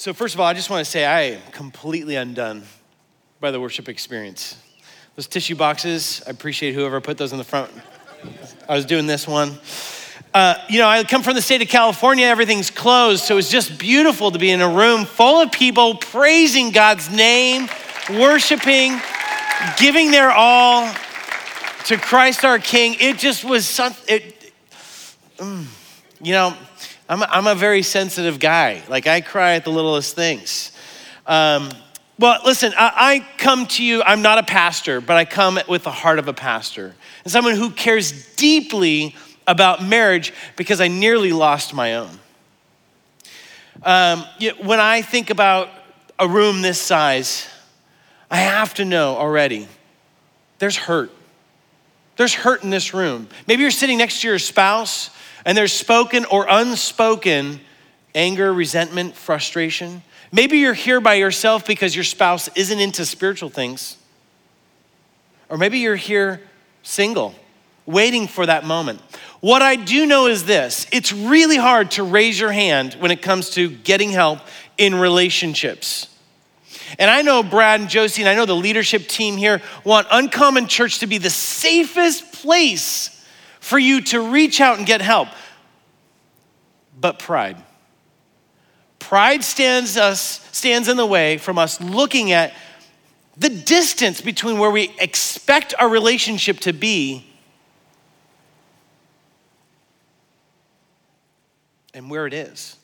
So, 0.00 0.14
first 0.14 0.34
of 0.34 0.40
all, 0.40 0.46
I 0.46 0.54
just 0.54 0.70
want 0.70 0.84
to 0.84 0.88
say 0.88 1.04
I 1.04 1.22
am 1.22 1.40
completely 1.50 2.14
undone 2.14 2.62
by 3.40 3.50
the 3.50 3.58
worship 3.58 3.88
experience. 3.88 4.56
Those 5.16 5.26
tissue 5.26 5.56
boxes, 5.56 6.22
I 6.24 6.30
appreciate 6.30 6.76
whoever 6.76 7.00
put 7.00 7.18
those 7.18 7.32
in 7.32 7.38
the 7.38 7.42
front. 7.42 7.68
I 8.68 8.76
was 8.76 8.84
doing 8.84 9.08
this 9.08 9.26
one. 9.26 9.58
Uh, 10.32 10.54
you 10.68 10.78
know, 10.78 10.86
I 10.86 11.02
come 11.02 11.24
from 11.24 11.34
the 11.34 11.42
state 11.42 11.62
of 11.62 11.68
California, 11.68 12.26
everything's 12.26 12.70
closed, 12.70 13.24
so 13.24 13.38
it's 13.38 13.50
just 13.50 13.76
beautiful 13.76 14.30
to 14.30 14.38
be 14.38 14.52
in 14.52 14.60
a 14.60 14.68
room 14.68 15.04
full 15.04 15.40
of 15.42 15.50
people 15.50 15.96
praising 15.96 16.70
God's 16.70 17.10
name, 17.10 17.68
worshiping, 18.08 19.00
giving 19.78 20.12
their 20.12 20.30
all 20.30 20.94
to 21.86 21.96
Christ 21.96 22.44
our 22.44 22.60
King. 22.60 22.94
It 23.00 23.18
just 23.18 23.44
was 23.44 23.66
something, 23.66 24.14
it, 24.14 24.52
mm, 25.38 25.64
you 26.22 26.34
know, 26.34 26.56
I'm 27.08 27.22
a, 27.22 27.28
I'm 27.30 27.46
a 27.46 27.54
very 27.54 27.82
sensitive 27.82 28.38
guy. 28.38 28.82
Like, 28.88 29.06
I 29.06 29.20
cry 29.20 29.54
at 29.54 29.64
the 29.64 29.70
littlest 29.70 30.14
things. 30.14 30.72
Um, 31.26 31.70
well, 32.18 32.40
listen, 32.44 32.72
I, 32.76 32.92
I, 32.96 33.28
come 33.38 33.66
to 33.66 33.84
you, 33.84 34.02
I'm 34.02 34.22
not 34.22 34.38
a 34.38 34.42
pastor, 34.42 35.00
but 35.00 35.16
I 35.16 35.24
come 35.24 35.58
with 35.68 35.84
the 35.84 35.90
heart 35.90 36.18
of 36.18 36.26
a 36.26 36.32
pastor 36.32 36.94
and 37.24 37.32
someone 37.32 37.54
who 37.54 37.70
cares 37.70 38.34
deeply 38.34 39.14
about 39.46 39.84
marriage 39.84 40.32
because 40.56 40.80
I 40.80 40.88
nearly 40.88 41.32
lost 41.32 41.72
my 41.72 41.96
own. 41.96 42.18
Um, 43.82 44.24
when 44.62 44.80
I 44.80 45.02
think 45.02 45.30
about 45.30 45.70
a 46.18 46.28
room 46.28 46.60
this 46.60 46.80
size, 46.80 47.46
I 48.30 48.38
have 48.38 48.74
to 48.74 48.84
know 48.84 49.16
already 49.16 49.68
there's 50.58 50.76
hurt. 50.76 51.10
There's 52.16 52.34
hurt 52.34 52.64
in 52.64 52.70
this 52.70 52.92
room. 52.92 53.28
Maybe 53.46 53.62
you're 53.62 53.70
sitting 53.70 53.98
next 53.98 54.22
to 54.22 54.28
your 54.28 54.40
spouse 54.40 55.10
and 55.44 55.56
there's 55.56 55.72
spoken 55.72 56.24
or 56.26 56.46
unspoken 56.48 57.60
anger, 58.14 58.52
resentment, 58.52 59.14
frustration. 59.14 60.02
Maybe 60.32 60.58
you're 60.58 60.74
here 60.74 61.00
by 61.00 61.14
yourself 61.14 61.66
because 61.66 61.94
your 61.94 62.04
spouse 62.04 62.48
isn't 62.54 62.80
into 62.80 63.06
spiritual 63.06 63.48
things. 63.48 63.96
Or 65.48 65.56
maybe 65.56 65.78
you're 65.78 65.96
here 65.96 66.42
single, 66.82 67.34
waiting 67.86 68.26
for 68.26 68.44
that 68.44 68.64
moment. 68.64 69.00
What 69.40 69.62
I 69.62 69.76
do 69.76 70.04
know 70.04 70.26
is 70.26 70.44
this 70.44 70.86
it's 70.92 71.12
really 71.12 71.56
hard 71.56 71.92
to 71.92 72.02
raise 72.02 72.38
your 72.38 72.52
hand 72.52 72.94
when 72.94 73.10
it 73.10 73.22
comes 73.22 73.50
to 73.50 73.70
getting 73.70 74.10
help 74.10 74.40
in 74.76 74.94
relationships. 74.94 76.08
And 76.98 77.10
I 77.10 77.22
know 77.22 77.42
Brad 77.42 77.80
and 77.80 77.88
Josie, 77.88 78.22
and 78.22 78.28
I 78.28 78.34
know 78.34 78.46
the 78.46 78.56
leadership 78.56 79.08
team 79.08 79.36
here 79.36 79.60
want 79.84 80.06
Uncommon 80.10 80.68
Church 80.68 81.00
to 81.00 81.06
be 81.06 81.18
the 81.18 81.30
safest 81.30 82.32
place 82.32 83.17
for 83.60 83.78
you 83.78 84.00
to 84.02 84.30
reach 84.30 84.60
out 84.60 84.78
and 84.78 84.86
get 84.86 85.00
help. 85.00 85.28
But 87.00 87.18
pride. 87.18 87.56
Pride 88.98 89.44
stands 89.44 89.96
us 89.96 90.46
stands 90.52 90.88
in 90.88 90.96
the 90.96 91.06
way 91.06 91.38
from 91.38 91.58
us 91.58 91.80
looking 91.80 92.32
at 92.32 92.52
the 93.36 93.48
distance 93.48 94.20
between 94.20 94.58
where 94.58 94.70
we 94.70 94.92
expect 94.98 95.72
our 95.78 95.88
relationship 95.88 96.58
to 96.60 96.72
be 96.72 97.24
and 101.94 102.10
where 102.10 102.26
it 102.26 102.34
is. 102.34 102.76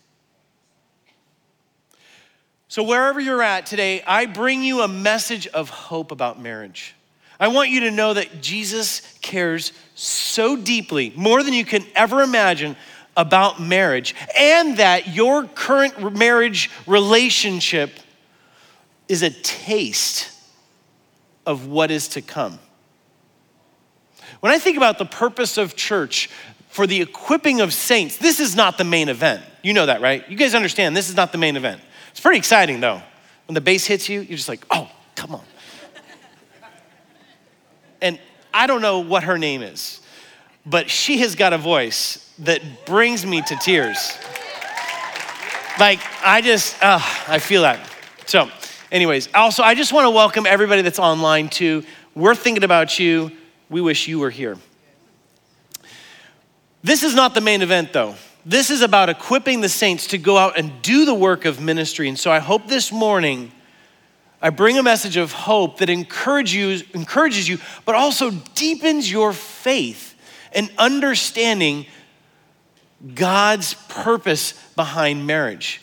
So, 2.69 2.83
wherever 2.83 3.21
you're 3.21 3.43
at 3.43 3.67
today, 3.67 4.03
I 4.05 4.27
bring 4.27 4.65
you 4.65 4.81
a 4.83 4.89
message 4.89 5.47
of 5.47 5.71
hope 5.71 6.11
about 6.11 6.41
marriage. 6.41 6.95
I 7.39 7.49
want 7.49 7.71
you 7.71 7.81
to 7.81 7.91
know 7.91 8.15
that 8.15 8.41
Jesus 8.41 9.03
cares 9.21 9.73
so 9.95 10.57
deeply, 10.57 11.13
more 11.17 11.43
than 11.43 11.55
you 11.55 11.65
can 11.65 11.85
ever 11.95 12.23
imagine, 12.23 12.77
about 13.17 13.61
marriage, 13.61 14.15
and 14.37 14.79
that 14.79 15.15
your 15.15 15.45
current 15.45 16.17
marriage 16.17 16.71
relationship 16.87 17.93
is 19.09 19.23
a 19.23 19.31
taste 19.31 20.31
of 21.47 21.67
what 21.67 21.91
is 21.91 22.09
to 22.09 22.23
come. 22.23 22.59
When 24.41 24.53
I 24.53 24.59
think 24.59 24.77
about 24.77 24.99
the 24.99 25.07
purpose 25.07 25.57
of 25.57 25.77
church 25.77 26.29
for 26.69 26.87
the 26.87 27.01
equipping 27.01 27.61
of 27.61 27.73
saints, 27.73 28.17
this 28.17 28.41
is 28.41 28.57
not 28.57 28.79
the 28.79 28.85
main 28.85 29.09
event. 29.09 29.43
You 29.63 29.73
know 29.73 29.87
that, 29.87 30.01
right? 30.01 30.29
You 30.29 30.37
guys 30.37 30.55
understand 30.55 30.97
this 30.97 31.09
is 31.09 31.17
not 31.17 31.33
the 31.33 31.39
main 31.39 31.57
event. 31.57 31.81
It's 32.11 32.21
pretty 32.21 32.39
exciting 32.39 32.81
though. 32.81 33.01
When 33.47 33.55
the 33.55 33.61
bass 33.61 33.87
hits 33.87 34.09
you, 34.09 34.21
you're 34.21 34.37
just 34.37 34.49
like, 34.49 34.65
oh, 34.71 34.91
come 35.15 35.35
on. 35.35 35.45
and 38.03 38.19
I 38.55 38.69
don't 38.69 38.81
know 38.81 39.01
what 39.01 39.25
her 39.25 39.37
name 39.37 39.63
is, 39.63 40.01
but 40.65 40.89
she 40.89 41.19
has 41.19 41.35
got 41.35 41.53
a 41.53 41.59
voice 41.59 42.33
that 42.39 42.87
brings 42.87 43.27
me 43.27 43.43
to 43.43 43.57
tears. 43.57 44.17
Like, 45.81 45.99
I 46.25 46.41
just, 46.41 46.81
uh, 46.81 47.01
I 47.27 47.41
feel 47.41 47.63
that. 47.63 47.81
So, 48.27 48.49
anyways, 48.93 49.29
also, 49.35 49.65
I 49.65 49.75
just 49.75 49.93
want 49.93 50.05
to 50.05 50.11
welcome 50.11 50.47
everybody 50.47 50.83
that's 50.83 51.01
online 51.01 51.49
too. 51.49 51.83
We're 52.15 52.37
thinking 52.37 52.63
about 52.63 52.97
you. 53.01 53.33
We 53.69 53.81
wish 53.81 54.07
you 54.07 54.21
were 54.21 54.31
here. 54.31 54.57
This 56.85 57.03
is 57.03 57.13
not 57.13 57.35
the 57.35 57.41
main 57.41 57.61
event, 57.61 57.93
though. 57.93 58.15
This 58.47 58.71
is 58.71 58.83
about 58.83 59.09
equipping 59.09 59.63
the 59.63 59.69
saints 59.69 60.07
to 60.09 60.19
go 60.19 60.39
out 60.39 60.57
and 60.57 60.81
do 60.81 61.07
the 61.07 61.15
work 61.15 61.45
of 61.45 61.61
ministry. 61.61 62.09
And 62.09 62.19
so 62.19 62.31
I 62.31 62.39
hope 62.39 62.69
this 62.69 62.93
morning 62.93 63.51
I 64.45 64.51
bring 64.51 64.77
a 64.77 64.83
message 64.83 65.17
of 65.17 65.33
hope 65.33 65.79
that 65.79 65.89
encourages 65.89 66.55
you, 66.55 66.87
encourages 66.93 67.49
you 67.49 67.59
but 67.87 67.95
also 67.95 68.31
deepens 68.55 69.11
your 69.11 69.33
faith 69.33 70.15
and 70.53 70.71
understanding 70.77 71.87
God's 73.15 73.73
purpose 73.89 74.53
behind 74.77 75.27
marriage. 75.27 75.81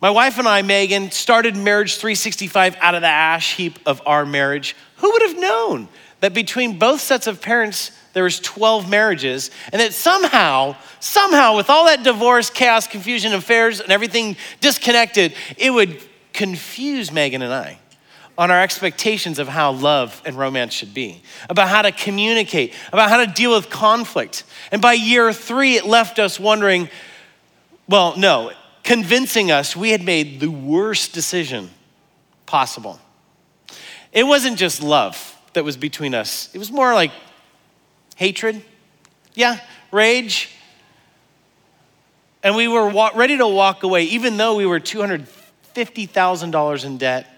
My 0.00 0.10
wife 0.10 0.38
and 0.38 0.48
I, 0.48 0.62
Meghan, 0.62 1.12
started 1.12 1.56
Marriage 1.56 1.98
365 1.98 2.78
out 2.80 2.96
of 2.96 3.02
the 3.02 3.06
ash 3.06 3.54
heap 3.54 3.78
of 3.86 4.02
our 4.06 4.26
marriage. 4.26 4.74
Who 4.96 5.12
would 5.12 5.22
have 5.22 5.38
known 5.38 5.86
that 6.18 6.34
between 6.34 6.80
both 6.80 7.00
sets 7.00 7.28
of 7.28 7.40
parents, 7.40 7.92
there 8.14 8.24
was 8.24 8.40
12 8.40 8.90
marriages, 8.90 9.52
and 9.72 9.80
that 9.80 9.94
somehow, 9.94 10.74
somehow, 10.98 11.56
with 11.56 11.70
all 11.70 11.84
that 11.84 12.02
divorce, 12.02 12.50
chaos, 12.50 12.88
confusion, 12.88 13.32
affairs, 13.34 13.80
and 13.80 13.92
everything 13.92 14.36
disconnected, 14.60 15.32
it 15.56 15.70
would 15.70 16.02
confuse 16.34 17.10
Meghan 17.10 17.42
and 17.42 17.52
I 17.52 17.78
on 18.36 18.50
our 18.50 18.60
expectations 18.60 19.38
of 19.38 19.46
how 19.46 19.72
love 19.72 20.20
and 20.26 20.36
romance 20.36 20.72
should 20.72 20.92
be, 20.92 21.22
about 21.48 21.68
how 21.68 21.82
to 21.82 21.92
communicate, 21.92 22.74
about 22.92 23.08
how 23.08 23.24
to 23.24 23.32
deal 23.32 23.54
with 23.54 23.70
conflict. 23.70 24.42
And 24.72 24.82
by 24.82 24.94
year 24.94 25.32
three, 25.32 25.76
it 25.76 25.86
left 25.86 26.18
us 26.18 26.38
wondering 26.38 26.88
well, 27.86 28.16
no, 28.16 28.50
convincing 28.82 29.50
us 29.50 29.76
we 29.76 29.90
had 29.90 30.02
made 30.02 30.40
the 30.40 30.50
worst 30.50 31.12
decision 31.12 31.70
possible. 32.46 32.98
It 34.12 34.24
wasn't 34.24 34.58
just 34.58 34.82
love 34.82 35.36
that 35.52 35.64
was 35.64 35.76
between 35.76 36.14
us, 36.14 36.48
it 36.54 36.58
was 36.58 36.72
more 36.72 36.94
like 36.94 37.12
hatred, 38.16 38.62
yeah, 39.34 39.60
rage. 39.92 40.50
And 42.42 42.56
we 42.56 42.68
were 42.68 42.90
ready 43.14 43.38
to 43.38 43.48
walk 43.48 43.84
away, 43.84 44.04
even 44.04 44.36
though 44.36 44.56
we 44.56 44.66
were 44.66 44.80
$250,000 45.74 46.84
in 46.84 46.98
debt 46.98 47.34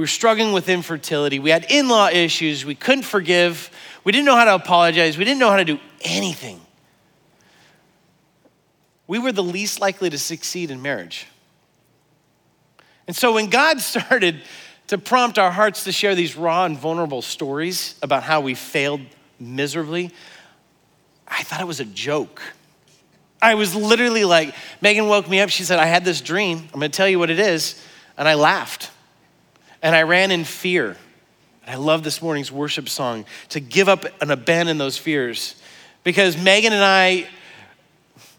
we 0.00 0.04
were 0.04 0.08
struggling 0.08 0.54
with 0.54 0.70
infertility. 0.70 1.38
We 1.38 1.50
had 1.50 1.66
in 1.68 1.88
law 1.88 2.08
issues. 2.08 2.64
We 2.64 2.74
couldn't 2.74 3.04
forgive. 3.04 3.70
We 4.02 4.12
didn't 4.12 4.24
know 4.24 4.34
how 4.34 4.46
to 4.46 4.54
apologize. 4.54 5.18
We 5.18 5.24
didn't 5.24 5.40
know 5.40 5.50
how 5.50 5.58
to 5.58 5.64
do 5.66 5.78
anything. 6.00 6.58
We 9.06 9.18
were 9.18 9.30
the 9.30 9.42
least 9.42 9.78
likely 9.78 10.08
to 10.08 10.18
succeed 10.18 10.70
in 10.70 10.80
marriage. 10.80 11.26
And 13.06 13.14
so 13.14 13.34
when 13.34 13.50
God 13.50 13.80
started 13.82 14.40
to 14.86 14.96
prompt 14.96 15.38
our 15.38 15.50
hearts 15.50 15.84
to 15.84 15.92
share 15.92 16.14
these 16.14 16.34
raw 16.34 16.64
and 16.64 16.78
vulnerable 16.78 17.20
stories 17.20 17.96
about 18.02 18.22
how 18.22 18.40
we 18.40 18.54
failed 18.54 19.02
miserably, 19.38 20.12
I 21.28 21.42
thought 21.42 21.60
it 21.60 21.66
was 21.66 21.80
a 21.80 21.84
joke. 21.84 22.40
I 23.42 23.54
was 23.54 23.74
literally 23.74 24.24
like, 24.24 24.54
Meghan 24.82 25.08
woke 25.08 25.28
me 25.28 25.40
up. 25.40 25.48
She 25.48 25.64
said, 25.64 25.78
I 25.78 25.86
had 25.86 26.04
this 26.04 26.20
dream. 26.20 26.58
I'm 26.58 26.80
going 26.80 26.90
to 26.90 26.96
tell 26.96 27.08
you 27.08 27.18
what 27.18 27.30
it 27.30 27.38
is. 27.38 27.82
And 28.18 28.28
I 28.28 28.34
laughed 28.34 28.90
and 29.82 29.94
I 29.94 30.02
ran 30.02 30.30
in 30.30 30.44
fear. 30.44 30.96
And 31.64 31.74
I 31.74 31.76
love 31.76 32.02
this 32.02 32.20
morning's 32.20 32.52
worship 32.52 32.88
song 32.88 33.24
to 33.50 33.60
give 33.60 33.88
up 33.88 34.04
and 34.20 34.30
abandon 34.30 34.78
those 34.78 34.98
fears 34.98 35.54
because 36.04 36.36
Meghan 36.36 36.70
and 36.70 36.84
I, 36.84 37.26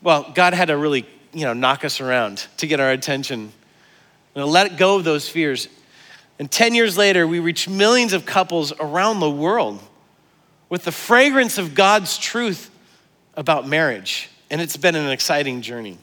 well, 0.01 0.31
God 0.33 0.53
had 0.53 0.67
to 0.67 0.77
really, 0.77 1.05
you 1.33 1.45
know, 1.45 1.53
knock 1.53 1.83
us 1.85 1.99
around 1.99 2.45
to 2.57 2.67
get 2.67 2.79
our 2.79 2.91
attention. 2.91 3.51
And 4.35 4.45
let 4.45 4.77
go 4.77 4.95
of 4.95 5.03
those 5.03 5.27
fears. 5.27 5.67
And 6.39 6.49
10 6.49 6.73
years 6.73 6.97
later, 6.97 7.27
we 7.27 7.39
reached 7.39 7.69
millions 7.69 8.13
of 8.13 8.25
couples 8.25 8.71
around 8.79 9.19
the 9.19 9.29
world 9.29 9.79
with 10.69 10.85
the 10.85 10.91
fragrance 10.91 11.57
of 11.57 11.75
God's 11.75 12.17
truth 12.17 12.71
about 13.35 13.67
marriage. 13.67 14.30
And 14.51 14.61
it's 14.61 14.77
been 14.77 14.95
an 14.95 15.09
exciting 15.09 15.63
journey. 15.63 15.97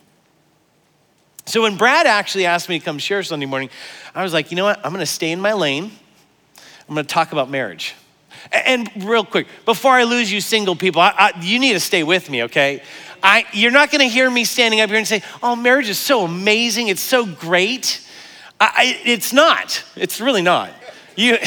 So 1.47 1.63
when 1.63 1.77
Brad 1.77 2.07
actually 2.07 2.47
asked 2.47 2.69
me 2.69 2.81
to 2.81 2.85
come 2.85 2.99
share 2.99 3.23
Sunday 3.23 3.47
morning, 3.47 3.71
I 4.15 4.25
was 4.25 4.33
like, 4.33 4.51
you 4.51 4.57
know 4.57 4.65
what? 4.65 4.85
I'm 4.85 4.91
going 4.91 5.01
to 5.01 5.07
stay 5.07 5.31
in 5.31 5.41
my 5.41 5.53
lane. 5.53 5.93
I'm 6.89 6.95
going 6.95 7.07
to 7.07 7.15
talk 7.15 7.31
about 7.31 7.49
marriage. 7.49 7.95
And 8.51 8.91
real 9.05 9.25
quick, 9.25 9.47
before 9.65 9.93
I 9.93 10.05
lose 10.05 10.33
you 10.33 10.41
single 10.41 10.75
people, 10.77 11.01
I, 11.01 11.15
I, 11.17 11.41
you 11.41 11.59
need 11.59 11.75
to 11.75 11.81
stay 11.81 12.03
with 12.03 12.31
me, 12.31 12.45
okay? 12.45 12.83
I, 13.23 13.45
you're 13.53 13.73
not 13.73 13.91
gonna 13.91 14.05
hear 14.05 14.31
me 14.31 14.45
standing 14.45 14.81
up 14.81 14.89
here 14.89 14.99
and 14.99 15.07
say, 15.07 15.23
oh, 15.43 15.57
marriage 15.57 15.89
is 15.89 15.99
so 15.99 16.25
amazing, 16.25 16.89
it's 16.89 17.01
so 17.01 17.27
great. 17.27 18.01
I, 18.61 19.01
it's 19.05 19.33
not, 19.33 19.85
it's 19.97 20.21
really 20.21 20.43
not. 20.43 20.71
You, 21.17 21.39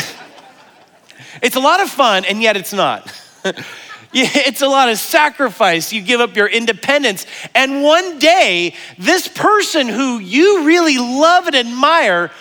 it's 1.42 1.56
a 1.56 1.60
lot 1.60 1.82
of 1.82 1.90
fun, 1.90 2.26
and 2.26 2.42
yet 2.42 2.58
it's 2.58 2.74
not. 2.74 3.12
it's 4.14 4.62
a 4.62 4.68
lot 4.68 4.90
of 4.90 4.98
sacrifice. 4.98 5.94
You 5.94 6.02
give 6.02 6.20
up 6.20 6.36
your 6.36 6.48
independence. 6.48 7.26
And 7.56 7.82
one 7.82 8.20
day, 8.20 8.76
this 8.98 9.28
person 9.28 9.88
who 9.88 10.20
you 10.20 10.66
really 10.66 10.98
love 10.98 11.48
and 11.48 11.56
admire 11.56 12.32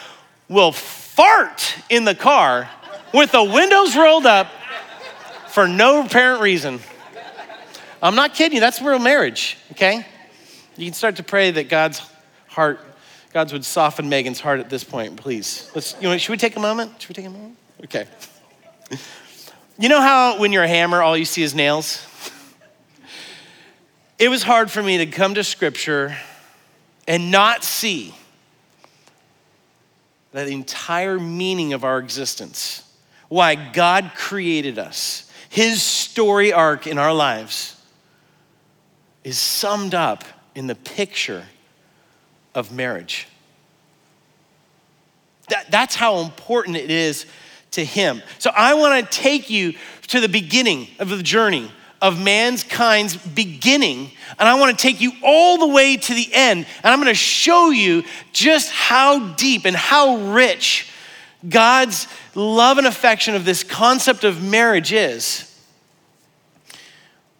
will 0.48 0.72
fart 0.72 1.76
in 1.88 2.04
the 2.04 2.14
car 2.14 2.68
with 3.14 3.30
the 3.32 3.44
windows 3.44 3.96
rolled 3.96 4.26
up 4.26 4.48
for 5.48 5.68
no 5.68 6.04
apparent 6.04 6.42
reason. 6.42 6.80
I'm 8.02 8.14
not 8.14 8.34
kidding 8.34 8.54
you, 8.56 8.60
that's 8.60 8.80
real 8.80 8.98
marriage, 8.98 9.58
okay? 9.72 10.06
You 10.76 10.86
can 10.86 10.94
start 10.94 11.16
to 11.16 11.22
pray 11.22 11.50
that 11.50 11.68
God's 11.68 12.00
heart, 12.48 12.80
God's 13.32 13.52
would 13.52 13.64
soften 13.64 14.08
Meghan's 14.10 14.40
heart 14.40 14.58
at 14.60 14.70
this 14.70 14.82
point, 14.82 15.16
please. 15.16 15.70
Let's, 15.74 15.94
you 16.00 16.08
know, 16.08 16.16
should 16.16 16.32
we 16.32 16.38
take 16.38 16.56
a 16.56 16.60
moment? 16.60 17.00
Should 17.00 17.10
we 17.10 17.14
take 17.14 17.26
a 17.26 17.30
moment? 17.30 17.56
Okay. 17.84 18.06
You 19.80 19.88
know 19.88 20.02
how 20.02 20.38
when 20.38 20.52
you're 20.52 20.64
a 20.64 20.68
hammer, 20.68 21.00
all 21.00 21.16
you 21.16 21.24
see 21.24 21.42
is 21.42 21.54
nails? 21.54 22.06
It 24.18 24.28
was 24.28 24.42
hard 24.42 24.70
for 24.70 24.82
me 24.82 24.98
to 24.98 25.06
come 25.06 25.32
to 25.36 25.42
scripture 25.42 26.18
and 27.08 27.30
not 27.30 27.64
see 27.64 28.14
that 30.32 30.44
the 30.44 30.52
entire 30.52 31.18
meaning 31.18 31.72
of 31.72 31.82
our 31.82 31.98
existence, 31.98 32.92
why 33.30 33.54
God 33.54 34.12
created 34.14 34.78
us, 34.78 35.32
his 35.48 35.82
story 35.82 36.52
arc 36.52 36.86
in 36.86 36.98
our 36.98 37.14
lives, 37.14 37.80
is 39.24 39.38
summed 39.38 39.94
up 39.94 40.24
in 40.54 40.66
the 40.66 40.74
picture 40.74 41.46
of 42.54 42.70
marriage. 42.70 43.28
That, 45.48 45.70
that's 45.70 45.94
how 45.94 46.18
important 46.18 46.76
it 46.76 46.90
is 46.90 47.24
to 47.72 47.84
him. 47.84 48.22
So 48.38 48.50
I 48.54 48.74
want 48.74 49.04
to 49.04 49.18
take 49.18 49.50
you 49.50 49.74
to 50.08 50.20
the 50.20 50.28
beginning 50.28 50.88
of 50.98 51.08
the 51.08 51.22
journey 51.22 51.70
of 52.02 52.20
mankind's 52.20 53.16
beginning, 53.16 54.10
and 54.38 54.48
I 54.48 54.58
want 54.58 54.76
to 54.76 54.82
take 54.82 55.00
you 55.00 55.12
all 55.22 55.58
the 55.58 55.68
way 55.68 55.96
to 55.96 56.14
the 56.14 56.28
end, 56.32 56.66
and 56.82 56.92
I'm 56.92 56.98
going 56.98 57.08
to 57.08 57.14
show 57.14 57.70
you 57.70 58.04
just 58.32 58.70
how 58.70 59.34
deep 59.34 59.66
and 59.66 59.76
how 59.76 60.16
rich 60.16 60.90
God's 61.46 62.06
love 62.34 62.78
and 62.78 62.86
affection 62.86 63.34
of 63.34 63.44
this 63.44 63.62
concept 63.62 64.24
of 64.24 64.42
marriage 64.42 64.92
is. 64.92 65.46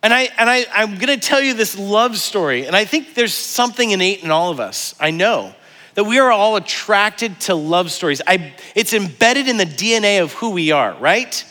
And, 0.02 0.12
I, 0.14 0.28
and 0.38 0.48
I, 0.48 0.66
I'm 0.72 0.96
going 0.96 1.18
to 1.18 1.26
tell 1.26 1.40
you 1.40 1.54
this 1.54 1.78
love 1.78 2.16
story, 2.18 2.66
and 2.66 2.76
I 2.76 2.84
think 2.84 3.14
there's 3.14 3.34
something 3.34 3.90
innate 3.90 4.22
in 4.22 4.30
all 4.30 4.50
of 4.50 4.60
us. 4.60 4.94
I 5.00 5.10
know 5.10 5.54
that 5.94 6.04
we 6.04 6.18
are 6.18 6.30
all 6.30 6.56
attracted 6.56 7.40
to 7.40 7.54
love 7.54 7.90
stories. 7.90 8.20
I, 8.26 8.54
it's 8.74 8.92
embedded 8.92 9.48
in 9.48 9.56
the 9.56 9.64
DNA 9.64 10.22
of 10.22 10.32
who 10.34 10.50
we 10.50 10.70
are, 10.70 10.94
right? 10.94 11.44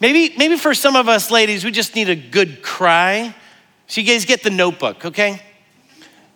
Maybe, 0.00 0.34
maybe 0.36 0.56
for 0.56 0.74
some 0.74 0.96
of 0.96 1.08
us 1.08 1.30
ladies, 1.30 1.64
we 1.64 1.70
just 1.70 1.94
need 1.94 2.08
a 2.08 2.16
good 2.16 2.62
cry. 2.62 3.34
So 3.86 4.00
you 4.00 4.06
guys 4.06 4.24
get 4.24 4.42
the 4.42 4.50
notebook, 4.50 5.04
okay? 5.04 5.40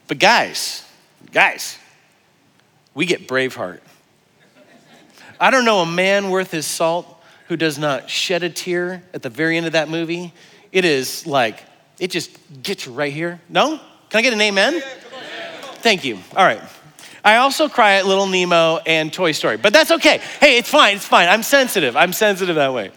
But 0.08 0.18
guys, 0.18 0.84
guys, 1.32 1.78
we 2.94 3.06
get 3.06 3.26
Braveheart. 3.26 3.80
I 5.40 5.50
don't 5.50 5.64
know 5.64 5.80
a 5.80 5.86
man 5.86 6.30
worth 6.30 6.50
his 6.50 6.66
salt 6.66 7.06
who 7.48 7.56
does 7.56 7.78
not 7.78 8.08
shed 8.08 8.42
a 8.42 8.50
tear 8.50 9.02
at 9.12 9.22
the 9.22 9.30
very 9.30 9.56
end 9.56 9.66
of 9.66 9.72
that 9.72 9.88
movie. 9.88 10.32
It 10.72 10.84
is 10.84 11.26
like, 11.26 11.62
it 11.98 12.10
just 12.10 12.30
gets 12.62 12.86
you 12.86 12.92
right 12.92 13.12
here. 13.12 13.40
No? 13.48 13.80
Can 14.10 14.18
I 14.18 14.22
get 14.22 14.32
an 14.32 14.40
amen? 14.40 14.82
Thank 15.78 16.04
you. 16.04 16.18
All 16.36 16.44
right. 16.44 16.60
I 17.26 17.38
also 17.38 17.68
cry 17.68 17.94
at 17.94 18.06
Little 18.06 18.28
Nemo 18.28 18.78
and 18.86 19.12
Toy 19.12 19.32
Story, 19.32 19.56
but 19.56 19.72
that's 19.72 19.90
okay. 19.90 20.18
Hey, 20.38 20.58
it's 20.58 20.68
fine, 20.68 20.94
it's 20.94 21.08
fine. 21.08 21.28
I'm 21.28 21.42
sensitive. 21.42 21.96
I'm 21.96 22.12
sensitive 22.12 22.54
that 22.54 22.72
way. 22.72 22.92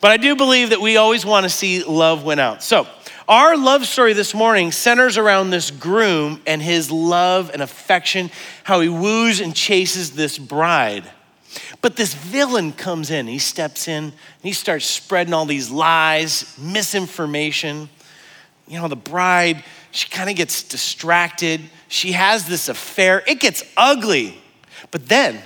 But 0.00 0.12
I 0.12 0.16
do 0.16 0.34
believe 0.34 0.70
that 0.70 0.80
we 0.80 0.96
always 0.96 1.26
want 1.26 1.44
to 1.44 1.50
see 1.50 1.84
love 1.84 2.24
win 2.24 2.38
out. 2.38 2.62
So, 2.62 2.86
our 3.28 3.54
love 3.54 3.84
story 3.84 4.14
this 4.14 4.32
morning 4.32 4.72
centers 4.72 5.18
around 5.18 5.50
this 5.50 5.70
groom 5.70 6.40
and 6.46 6.62
his 6.62 6.90
love 6.90 7.50
and 7.52 7.60
affection, 7.60 8.30
how 8.64 8.80
he 8.80 8.88
woos 8.88 9.40
and 9.40 9.54
chases 9.54 10.12
this 10.12 10.38
bride. 10.38 11.04
But 11.82 11.96
this 11.96 12.14
villain 12.14 12.72
comes 12.72 13.10
in, 13.10 13.26
he 13.26 13.38
steps 13.38 13.88
in, 13.88 14.04
and 14.04 14.14
he 14.40 14.54
starts 14.54 14.86
spreading 14.86 15.34
all 15.34 15.44
these 15.44 15.70
lies, 15.70 16.56
misinformation. 16.58 17.90
You 18.68 18.78
know, 18.80 18.88
the 18.88 18.96
bride, 18.96 19.64
she 19.90 20.08
kind 20.08 20.30
of 20.30 20.36
gets 20.36 20.62
distracted 20.62 21.60
she 21.88 22.12
has 22.12 22.46
this 22.46 22.68
affair. 22.68 23.22
It 23.26 23.40
gets 23.40 23.64
ugly. 23.76 24.40
But 24.90 25.08
then 25.08 25.40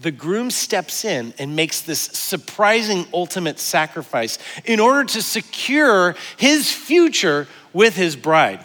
the 0.00 0.10
groom 0.10 0.50
steps 0.50 1.04
in 1.04 1.34
and 1.38 1.54
makes 1.54 1.82
this 1.82 2.00
surprising 2.00 3.06
ultimate 3.12 3.58
sacrifice 3.58 4.38
in 4.64 4.80
order 4.80 5.04
to 5.04 5.22
secure 5.22 6.14
his 6.38 6.72
future 6.72 7.46
with 7.72 7.96
his 7.96 8.16
bride. 8.16 8.64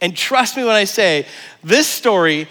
And 0.00 0.16
trust 0.16 0.56
me 0.56 0.64
when 0.64 0.74
I 0.74 0.84
say, 0.84 1.26
this 1.62 1.86
story 1.86 2.48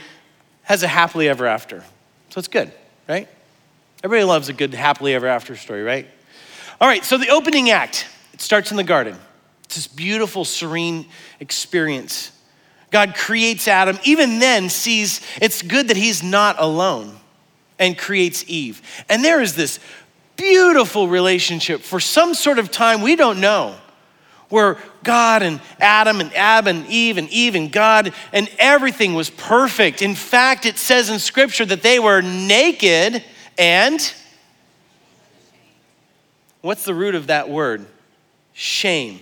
has 0.63 0.83
a 0.83 0.87
happily 0.87 1.29
ever 1.29 1.45
after. 1.45 1.83
So 2.29 2.39
it's 2.39 2.47
good, 2.47 2.71
right? 3.07 3.27
Everybody 4.03 4.25
loves 4.25 4.49
a 4.49 4.53
good 4.53 4.73
happily 4.73 5.13
ever 5.13 5.27
after 5.27 5.55
story, 5.55 5.83
right? 5.83 6.07
All 6.79 6.87
right, 6.87 7.03
so 7.03 7.17
the 7.17 7.29
opening 7.29 7.71
act, 7.71 8.05
it 8.33 8.41
starts 8.41 8.71
in 8.71 8.77
the 8.77 8.83
garden. 8.83 9.15
It's 9.63 9.75
this 9.75 9.87
beautiful, 9.87 10.45
serene 10.45 11.07
experience. 11.39 12.31
God 12.89 13.15
creates 13.15 13.67
Adam, 13.67 13.99
even 14.03 14.39
then 14.39 14.69
sees 14.69 15.21
it's 15.41 15.61
good 15.61 15.89
that 15.89 15.97
he's 15.97 16.23
not 16.23 16.55
alone 16.59 17.15
and 17.79 17.97
creates 17.97 18.43
Eve. 18.47 18.81
And 19.09 19.23
there 19.23 19.41
is 19.41 19.55
this 19.55 19.79
beautiful 20.35 21.07
relationship 21.07 21.81
for 21.81 21.99
some 21.99 22.33
sort 22.33 22.59
of 22.59 22.71
time 22.71 23.01
we 23.01 23.15
don't 23.15 23.39
know 23.41 23.75
where 24.49 24.77
God 25.03 25.41
and 25.43 25.59
Adam 25.79 26.21
and 26.21 26.33
Ab 26.33 26.67
and 26.67 26.87
Eve 26.87 27.17
and 27.17 27.29
Eve 27.29 27.55
and 27.55 27.71
God 27.71 28.13
and 28.31 28.49
everything 28.57 29.13
was 29.13 29.29
perfect. 29.29 30.01
In 30.01 30.15
fact, 30.15 30.65
it 30.65 30.77
says 30.77 31.09
in 31.09 31.19
scripture 31.19 31.65
that 31.65 31.81
they 31.81 31.99
were 31.99 32.21
naked 32.21 33.23
and 33.57 34.13
what's 36.61 36.85
the 36.85 36.93
root 36.93 37.15
of 37.15 37.27
that 37.27 37.49
word? 37.49 37.85
Shame. 38.53 39.19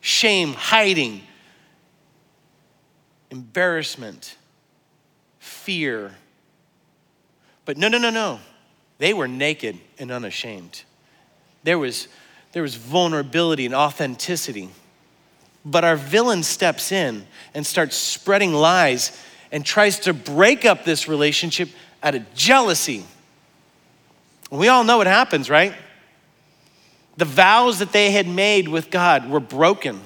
Shame, 0.00 0.52
hiding, 0.54 1.22
embarrassment, 3.32 4.36
fear. 5.38 6.12
But 7.64 7.78
no, 7.78 7.88
no, 7.88 7.96
no, 7.96 8.10
no. 8.10 8.38
They 8.98 9.14
were 9.14 9.26
naked 9.26 9.78
and 9.98 10.12
unashamed. 10.12 10.84
There 11.64 11.78
was, 11.78 12.08
there 12.52 12.62
was 12.62 12.74
vulnerability 12.74 13.64
and 13.64 13.74
authenticity. 13.74 14.68
But 15.64 15.82
our 15.82 15.96
villain 15.96 16.42
steps 16.42 16.92
in 16.92 17.26
and 17.54 17.66
starts 17.66 17.96
spreading 17.96 18.52
lies 18.52 19.18
and 19.50 19.64
tries 19.64 20.00
to 20.00 20.12
break 20.12 20.66
up 20.66 20.84
this 20.84 21.08
relationship 21.08 21.70
out 22.02 22.14
of 22.14 22.34
jealousy. 22.34 23.04
We 24.50 24.68
all 24.68 24.84
know 24.84 24.98
what 24.98 25.06
happens, 25.06 25.48
right? 25.48 25.72
The 27.16 27.24
vows 27.24 27.78
that 27.78 27.92
they 27.92 28.10
had 28.10 28.28
made 28.28 28.68
with 28.68 28.90
God 28.90 29.30
were 29.30 29.40
broken. 29.40 30.02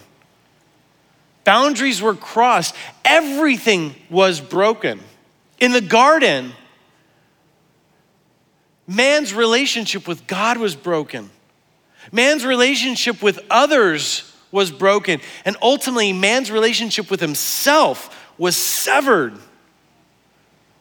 Boundaries 1.47 2.03
were 2.03 2.17
crossed. 2.17 2.75
Everything 3.05 3.95
was 4.11 4.41
broken. 4.41 4.99
In 5.61 5.71
the 5.71 5.81
garden, 5.81 6.53
man's 8.89 9.33
relationship 9.33 10.09
with 10.09 10.27
God 10.27 10.59
was 10.59 10.75
broken. 10.75 11.31
Man's 12.11 12.45
relationship 12.45 13.23
with 13.23 13.39
others 13.49 14.35
was 14.51 14.73
broken. 14.73 15.21
And 15.45 15.57
ultimately, 15.63 16.13
man's 16.13 16.51
relationship 16.51 17.13
with 17.13 17.21
himself 17.21 18.29
was 18.37 18.57
severed. 18.57 19.35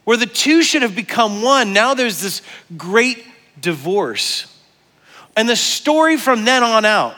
Where 0.03 0.17
the 0.17 0.25
two 0.25 0.63
should 0.63 0.81
have 0.81 0.95
become 0.95 1.43
one, 1.43 1.73
now 1.73 1.93
there's 1.93 2.21
this 2.21 2.41
great 2.75 3.23
divorce. 3.61 4.51
And 5.37 5.47
the 5.47 5.55
story 5.55 6.17
from 6.17 6.43
then 6.43 6.63
on 6.63 6.85
out 6.85 7.15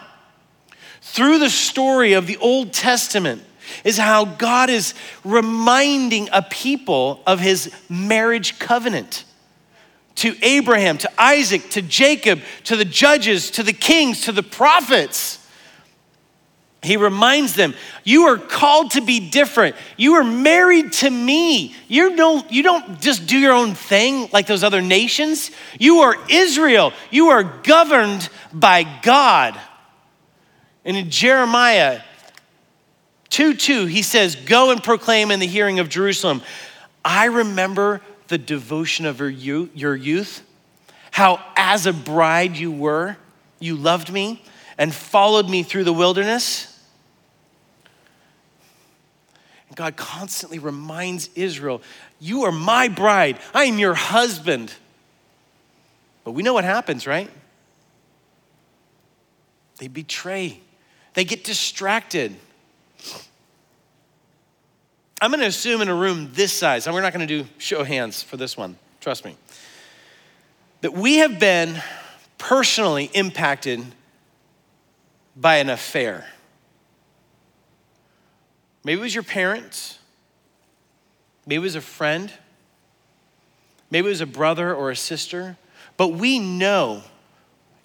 through 1.11 1.39
the 1.39 1.49
story 1.49 2.13
of 2.13 2.27
the 2.27 2.37
Old 2.37 2.73
Testament 2.73 3.43
is 3.83 3.97
how 3.97 4.25
God 4.25 4.69
is 4.69 4.93
reminding 5.23 6.29
a 6.31 6.41
people 6.41 7.21
of 7.25 7.39
his 7.39 7.71
marriage 7.89 8.59
covenant 8.59 9.23
to 10.15 10.35
Abraham, 10.41 10.97
to 10.97 11.21
Isaac, 11.21 11.69
to 11.71 11.81
Jacob, 11.81 12.41
to 12.65 12.75
the 12.75 12.85
judges, 12.85 13.51
to 13.51 13.63
the 13.63 13.73
kings, 13.73 14.21
to 14.21 14.31
the 14.31 14.43
prophets. 14.43 15.39
he 16.81 16.97
reminds 16.97 17.53
them, 17.53 17.73
you 18.03 18.23
are 18.23 18.37
called 18.37 18.91
to 18.91 19.01
be 19.01 19.29
different. 19.29 19.75
You 19.95 20.15
are 20.15 20.23
married 20.23 20.93
to 20.93 21.09
me. 21.09 21.75
You 21.87 22.15
don't, 22.15 22.51
you 22.51 22.63
don't 22.63 22.99
just 22.99 23.27
do 23.27 23.37
your 23.37 23.53
own 23.53 23.75
thing 23.75 24.29
like 24.33 24.47
those 24.47 24.63
other 24.63 24.81
nations. 24.81 25.51
You 25.79 25.99
are 25.99 26.15
Israel. 26.29 26.93
You 27.11 27.27
are 27.29 27.43
governed 27.43 28.29
by 28.51 28.85
God. 29.01 29.59
And 30.87 30.95
in 30.95 31.11
Jeremiah 31.11 32.01
2 33.29 33.53
2, 33.53 33.85
he 33.85 34.01
says, 34.01 34.35
Go 34.35 34.71
and 34.71 34.81
proclaim 34.81 35.29
in 35.29 35.39
the 35.39 35.45
hearing 35.45 35.79
of 35.79 35.89
Jerusalem. 35.89 36.41
I 37.03 37.25
remember 37.25 38.01
the 38.29 38.37
devotion 38.37 39.05
of 39.05 39.19
your 39.19 39.95
youth, 39.95 40.41
how 41.11 41.43
as 41.55 41.85
a 41.85 41.93
bride 41.93 42.55
you 42.55 42.71
were, 42.71 43.17
you 43.59 43.75
loved 43.75 44.11
me 44.11 44.41
and 44.77 44.93
followed 44.93 45.49
me 45.49 45.61
through 45.61 45.83
the 45.83 45.93
wilderness. 45.93 46.73
And 49.67 49.75
God 49.75 49.97
constantly 49.97 50.57
reminds 50.57 51.29
Israel, 51.35 51.81
You 52.19 52.43
are 52.43 52.51
my 52.51 52.87
bride, 52.87 53.39
I 53.53 53.65
am 53.65 53.77
your 53.77 53.93
husband. 53.93 54.73
But 56.23 56.31
we 56.31 56.43
know 56.43 56.53
what 56.53 56.63
happens, 56.63 57.05
right? 57.05 57.29
They 59.79 59.87
betray, 59.87 60.61
they 61.17 61.25
get 61.25 61.43
distracted. 61.43 62.35
I'm 65.19 65.31
going 65.31 65.41
to 65.41 65.47
assume 65.47 65.81
in 65.81 65.89
a 65.89 65.95
room 65.95 66.29
this 66.33 66.53
size, 66.53 66.85
and 66.85 66.93
we're 66.93 67.01
not 67.01 67.11
going 67.11 67.27
to 67.27 67.41
do 67.43 67.49
show 67.57 67.83
hands 67.83 68.21
for 68.21 68.37
this 68.37 68.55
one, 68.55 68.77
trust 69.01 69.25
me, 69.25 69.35
that 70.81 70.93
we 70.93 71.15
have 71.15 71.39
been 71.39 71.81
personally 72.37 73.09
impacted 73.15 73.83
by 75.35 75.55
an 75.55 75.71
affair. 75.71 76.27
Maybe 78.83 78.99
it 78.99 79.03
was 79.03 79.15
your 79.15 79.23
parents, 79.23 79.97
maybe 81.47 81.55
it 81.55 81.63
was 81.63 81.73
a 81.73 81.81
friend, 81.81 82.31
maybe 83.89 84.05
it 84.05 84.11
was 84.11 84.21
a 84.21 84.27
brother 84.27 84.71
or 84.71 84.91
a 84.91 84.95
sister, 84.95 85.57
but 85.97 86.09
we 86.09 86.37
know 86.37 87.01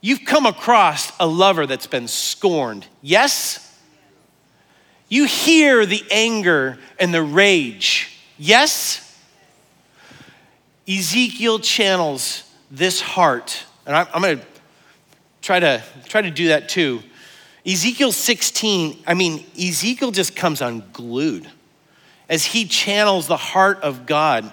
you've 0.03 0.27
come 0.27 0.45
across 0.45 1.11
a 1.19 1.27
lover 1.27 1.67
that's 1.67 1.87
been 1.87 2.09
scorned. 2.09 2.87
Yes? 3.01 3.75
You 5.09 5.25
hear 5.25 5.87
the 5.87 6.03
anger 6.11 6.79
and 6.99 7.15
the 7.15 7.23
rage. 7.23 8.19
Yes? 8.37 9.09
Ezekiel 10.87 11.61
channels 11.61 12.43
this 12.71 13.01
heart, 13.01 13.65
and 13.87 13.95
I'm, 13.95 14.23
going 14.23 14.39
to 14.39 14.45
try 15.41 15.61
to 15.61 15.83
try 16.07 16.23
to 16.23 16.31
do 16.31 16.49
that 16.49 16.69
too. 16.69 17.03
Ezekiel 17.65 18.11
16, 18.11 19.05
I 19.07 19.15
mean, 19.15 19.45
Ezekiel 19.57 20.11
just 20.11 20.35
comes 20.35 20.61
unglued 20.61 21.49
as 22.29 22.45
he 22.45 22.65
channels 22.65 23.29
the 23.29 23.37
heart 23.37 23.81
of 23.83 24.07
God. 24.07 24.53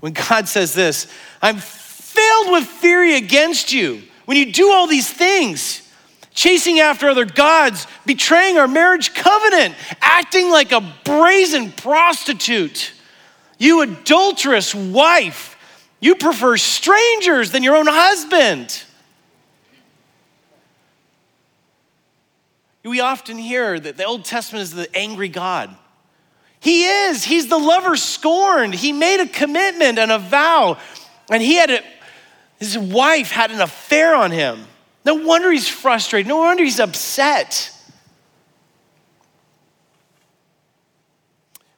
When 0.00 0.12
God 0.12 0.48
says 0.48 0.74
this, 0.74 1.06
I'm 1.40 1.58
filled 1.58 2.52
with 2.52 2.64
fury 2.64 3.14
against 3.16 3.72
you. 3.72 4.02
When 4.28 4.36
you 4.36 4.52
do 4.52 4.72
all 4.72 4.86
these 4.86 5.10
things, 5.10 5.90
chasing 6.34 6.80
after 6.80 7.08
other 7.08 7.24
gods, 7.24 7.86
betraying 8.04 8.58
our 8.58 8.68
marriage 8.68 9.14
covenant, 9.14 9.74
acting 10.02 10.50
like 10.50 10.70
a 10.70 10.82
brazen 11.02 11.72
prostitute. 11.72 12.92
You 13.56 13.80
adulterous 13.80 14.74
wife, 14.74 15.56
you 15.98 16.14
prefer 16.14 16.58
strangers 16.58 17.52
than 17.52 17.62
your 17.62 17.74
own 17.74 17.86
husband. 17.86 18.84
We 22.84 23.00
often 23.00 23.38
hear 23.38 23.80
that 23.80 23.96
the 23.96 24.04
Old 24.04 24.26
Testament 24.26 24.62
is 24.62 24.72
the 24.72 24.94
angry 24.94 25.30
God. 25.30 25.74
He 26.60 26.84
is. 26.84 27.24
He's 27.24 27.48
the 27.48 27.56
lover 27.56 27.96
scorned. 27.96 28.74
He 28.74 28.92
made 28.92 29.22
a 29.22 29.26
commitment 29.26 29.98
and 29.98 30.12
a 30.12 30.18
vow, 30.18 30.76
and 31.30 31.42
he 31.42 31.54
had 31.54 31.70
a, 31.70 31.82
his 32.58 32.76
wife 32.76 33.30
had 33.30 33.50
an 33.50 33.60
affair 33.60 34.14
on 34.14 34.30
him. 34.30 34.64
No 35.04 35.14
wonder 35.14 35.50
he's 35.50 35.68
frustrated. 35.68 36.26
No 36.26 36.38
wonder 36.38 36.64
he's 36.64 36.80
upset. 36.80 37.72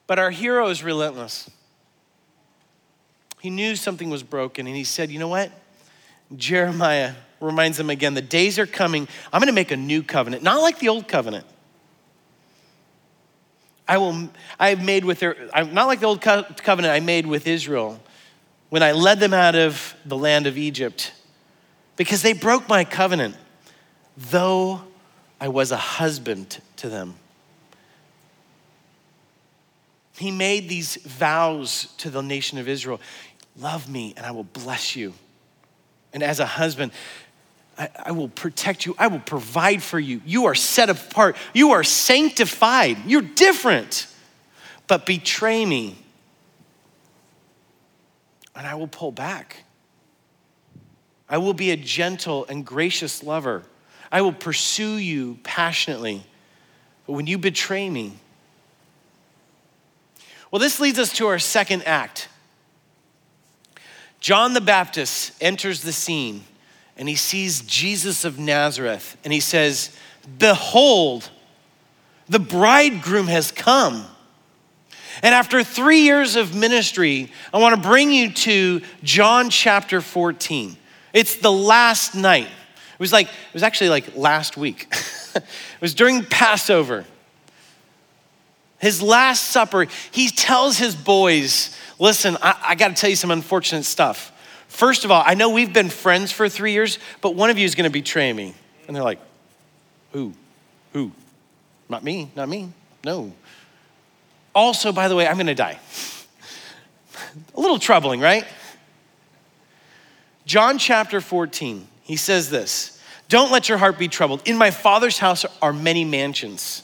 But 0.06 0.18
our 0.18 0.30
hero 0.30 0.68
is 0.68 0.82
relentless. 0.82 1.48
He 3.40 3.50
knew 3.50 3.76
something 3.76 4.10
was 4.10 4.22
broken 4.22 4.66
and 4.66 4.74
he 4.74 4.84
said, 4.84 5.10
You 5.10 5.18
know 5.18 5.28
what? 5.28 5.52
Jeremiah 6.36 7.14
reminds 7.40 7.78
him 7.78 7.90
again 7.90 8.14
the 8.14 8.22
days 8.22 8.58
are 8.58 8.66
coming. 8.66 9.06
I'm 9.32 9.40
going 9.40 9.46
to 9.46 9.52
make 9.52 9.70
a 9.70 9.76
new 9.76 10.02
covenant, 10.02 10.42
not 10.42 10.60
like 10.60 10.78
the 10.78 10.88
old 10.88 11.08
covenant. 11.08 11.46
I 13.86 13.98
will, 13.98 14.30
I 14.58 14.70
have 14.70 14.84
made 14.84 15.04
with 15.04 15.18
their, 15.18 15.36
not 15.54 15.86
like 15.86 16.00
the 16.00 16.06
old 16.06 16.20
covenant 16.20 16.92
I 16.92 17.00
made 17.00 17.26
with 17.26 17.46
Israel 17.46 18.00
when 18.70 18.82
I 18.82 18.92
led 18.92 19.20
them 19.20 19.34
out 19.34 19.54
of 19.54 19.94
the 20.04 20.16
land 20.16 20.46
of 20.46 20.56
Egypt 20.56 21.12
because 21.96 22.22
they 22.22 22.32
broke 22.32 22.68
my 22.68 22.84
covenant, 22.84 23.36
though 24.16 24.80
I 25.40 25.48
was 25.48 25.70
a 25.72 25.76
husband 25.76 26.60
to 26.76 26.88
them. 26.88 27.14
He 30.16 30.30
made 30.30 30.68
these 30.68 30.96
vows 30.96 31.94
to 31.98 32.10
the 32.10 32.22
nation 32.22 32.58
of 32.58 32.68
Israel 32.68 33.00
Love 33.56 33.88
me, 33.88 34.14
and 34.16 34.24
I 34.24 34.30
will 34.30 34.44
bless 34.44 34.94
you. 34.96 35.12
And 36.12 36.22
as 36.22 36.40
a 36.40 36.46
husband, 36.46 36.92
I, 37.76 38.12
will 38.12 38.28
protect 38.28 38.86
you. 38.86 38.94
I 38.98 39.08
will 39.08 39.20
provide 39.20 39.82
for 39.82 39.98
you. 39.98 40.20
You 40.24 40.46
are 40.46 40.54
set 40.54 40.90
apart. 40.90 41.36
You 41.54 41.72
are 41.72 41.82
sanctified. 41.82 42.98
You're 43.06 43.22
different. 43.22 44.06
But 44.86 45.06
betray 45.06 45.64
me, 45.64 45.99
and 48.54 48.66
I 48.66 48.74
will 48.74 48.88
pull 48.88 49.12
back. 49.12 49.64
I 51.28 51.38
will 51.38 51.54
be 51.54 51.70
a 51.70 51.76
gentle 51.76 52.44
and 52.46 52.66
gracious 52.66 53.22
lover. 53.22 53.62
I 54.10 54.22
will 54.22 54.32
pursue 54.32 54.96
you 54.96 55.38
passionately. 55.44 56.24
But 57.06 57.12
when 57.12 57.26
you 57.26 57.38
betray 57.38 57.88
me, 57.88 58.14
well, 60.50 60.58
this 60.58 60.80
leads 60.80 60.98
us 60.98 61.12
to 61.14 61.28
our 61.28 61.38
second 61.38 61.84
act. 61.84 62.28
John 64.18 64.52
the 64.52 64.60
Baptist 64.60 65.32
enters 65.40 65.82
the 65.82 65.92
scene 65.92 66.44
and 66.96 67.08
he 67.08 67.14
sees 67.14 67.62
Jesus 67.62 68.24
of 68.24 68.38
Nazareth 68.38 69.16
and 69.24 69.32
he 69.32 69.40
says, 69.40 69.96
Behold, 70.38 71.30
the 72.28 72.40
bridegroom 72.40 73.28
has 73.28 73.52
come. 73.52 74.06
And 75.22 75.34
after 75.34 75.62
three 75.62 76.00
years 76.00 76.36
of 76.36 76.54
ministry, 76.54 77.30
I 77.52 77.58
want 77.58 77.74
to 77.74 77.88
bring 77.88 78.10
you 78.10 78.32
to 78.32 78.80
John 79.02 79.50
chapter 79.50 80.00
14. 80.00 80.76
It's 81.12 81.36
the 81.36 81.52
last 81.52 82.14
night. 82.14 82.46
It 82.46 83.00
was 83.00 83.12
like, 83.12 83.26
it 83.26 83.54
was 83.54 83.62
actually 83.62 83.90
like 83.90 84.16
last 84.16 84.56
week. 84.56 84.86
it 85.34 85.44
was 85.80 85.94
during 85.94 86.24
Passover. 86.24 87.04
His 88.78 89.02
last 89.02 89.50
supper, 89.50 89.86
he 90.10 90.28
tells 90.30 90.78
his 90.78 90.94
boys, 90.94 91.76
listen, 91.98 92.36
I, 92.40 92.56
I 92.68 92.74
got 92.74 92.88
to 92.88 92.94
tell 92.94 93.10
you 93.10 93.16
some 93.16 93.30
unfortunate 93.30 93.84
stuff. 93.84 94.32
First 94.68 95.04
of 95.04 95.10
all, 95.10 95.22
I 95.26 95.34
know 95.34 95.50
we've 95.50 95.72
been 95.72 95.90
friends 95.90 96.32
for 96.32 96.48
three 96.48 96.72
years, 96.72 96.98
but 97.20 97.34
one 97.34 97.50
of 97.50 97.58
you 97.58 97.66
is 97.66 97.74
going 97.74 97.84
to 97.84 97.92
betray 97.92 98.32
me. 98.32 98.54
And 98.86 98.96
they're 98.96 99.02
like, 99.02 99.18
who? 100.12 100.32
Who? 100.92 101.12
Not 101.88 102.04
me, 102.04 102.30
not 102.34 102.48
me. 102.48 102.70
No. 103.04 103.32
Also, 104.54 104.92
by 104.92 105.08
the 105.08 105.16
way, 105.16 105.26
I'm 105.26 105.36
going 105.36 105.46
to 105.46 105.54
die. 105.54 105.78
A 107.56 107.60
little 107.60 107.78
troubling, 107.78 108.20
right? 108.20 108.44
John 110.46 110.78
chapter 110.78 111.20
14, 111.20 111.86
he 112.02 112.16
says 112.16 112.50
this 112.50 113.00
Don't 113.28 113.52
let 113.52 113.68
your 113.68 113.78
heart 113.78 113.98
be 113.98 114.08
troubled. 114.08 114.42
In 114.46 114.56
my 114.56 114.70
Father's 114.70 115.18
house 115.18 115.44
are 115.62 115.72
many 115.72 116.04
mansions. 116.04 116.82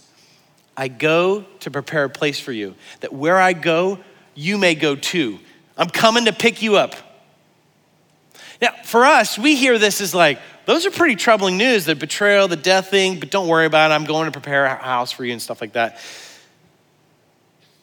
I 0.76 0.88
go 0.88 1.42
to 1.60 1.70
prepare 1.70 2.04
a 2.04 2.10
place 2.10 2.38
for 2.38 2.52
you, 2.52 2.74
that 3.00 3.12
where 3.12 3.38
I 3.38 3.54
go, 3.54 3.98
you 4.34 4.58
may 4.58 4.74
go 4.74 4.94
too. 4.94 5.38
I'm 5.76 5.88
coming 5.88 6.26
to 6.26 6.32
pick 6.32 6.62
you 6.62 6.76
up. 6.76 6.94
Now, 8.60 8.72
for 8.84 9.04
us, 9.04 9.38
we 9.38 9.56
hear 9.56 9.78
this 9.78 10.00
as 10.00 10.14
like, 10.14 10.38
those 10.66 10.86
are 10.86 10.90
pretty 10.90 11.16
troubling 11.16 11.56
news 11.56 11.84
the 11.84 11.94
betrayal, 11.94 12.48
the 12.48 12.56
death 12.56 12.90
thing, 12.90 13.20
but 13.20 13.30
don't 13.30 13.48
worry 13.48 13.66
about 13.66 13.90
it. 13.90 13.94
I'm 13.94 14.04
going 14.04 14.26
to 14.26 14.32
prepare 14.32 14.64
a 14.66 14.74
house 14.74 15.12
for 15.12 15.24
you 15.24 15.32
and 15.32 15.40
stuff 15.40 15.60
like 15.60 15.72
that. 15.72 15.98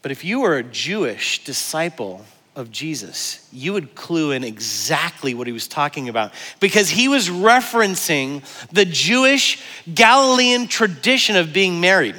But 0.04 0.12
if 0.12 0.24
you 0.24 0.42
were 0.42 0.58
a 0.58 0.64
Jewish 0.64 1.44
disciple 1.46 2.24
of 2.56 2.70
Jesus, 2.70 3.48
you 3.52 3.74
would 3.74 3.96
clue 3.96 4.32
in 4.32 4.44
exactly 4.44 5.34
what 5.34 5.48
he 5.48 5.54
was 5.54 5.68
talking 5.68 6.10
about 6.10 6.34
because 6.60 6.90
he 6.90 7.08
was 7.08 7.30
referencing 7.30 8.44
the 8.70 8.86
Jewish 8.86 9.64
Galilean 9.92 10.68
tradition 10.68 11.38
of 11.38 11.54
being 11.54 11.80
married. 11.80 12.16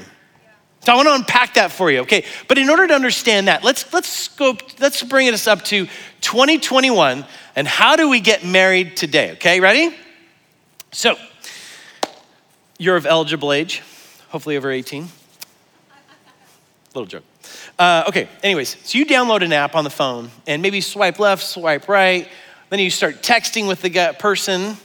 So 0.80 0.92
I 0.92 0.96
want 0.96 1.08
to 1.08 1.14
unpack 1.14 1.54
that 1.54 1.72
for 1.72 1.90
you, 1.90 2.00
okay? 2.00 2.24
But 2.48 2.58
in 2.58 2.68
order 2.68 2.86
to 2.86 2.94
understand 2.94 3.48
that, 3.48 3.62
let's 3.62 3.90
let's 3.92 4.08
scope, 4.08 4.80
let's 4.80 5.02
bring 5.02 5.28
us 5.28 5.46
up 5.46 5.62
to 5.66 5.86
2021 6.20 7.24
and 7.54 7.68
how 7.68 7.96
do 7.96 8.08
we 8.08 8.20
get 8.20 8.44
married 8.44 8.96
today, 8.96 9.32
okay? 9.32 9.60
Ready? 9.60 9.94
So, 10.90 11.16
you're 12.78 12.96
of 12.96 13.06
eligible 13.06 13.52
age, 13.52 13.82
hopefully 14.28 14.56
over 14.56 14.70
18. 14.70 15.08
Little 16.94 17.06
joke. 17.06 17.24
Uh, 17.78 18.04
okay, 18.08 18.28
anyways, 18.42 18.76
so 18.84 18.98
you 18.98 19.06
download 19.06 19.42
an 19.42 19.52
app 19.52 19.74
on 19.74 19.84
the 19.84 19.90
phone 19.90 20.30
and 20.46 20.62
maybe 20.62 20.80
swipe 20.80 21.18
left, 21.18 21.42
swipe 21.42 21.88
right. 21.88 22.28
Then 22.70 22.78
you 22.78 22.90
start 22.90 23.22
texting 23.22 23.68
with 23.68 23.82
the 23.82 24.16
person 24.18 24.76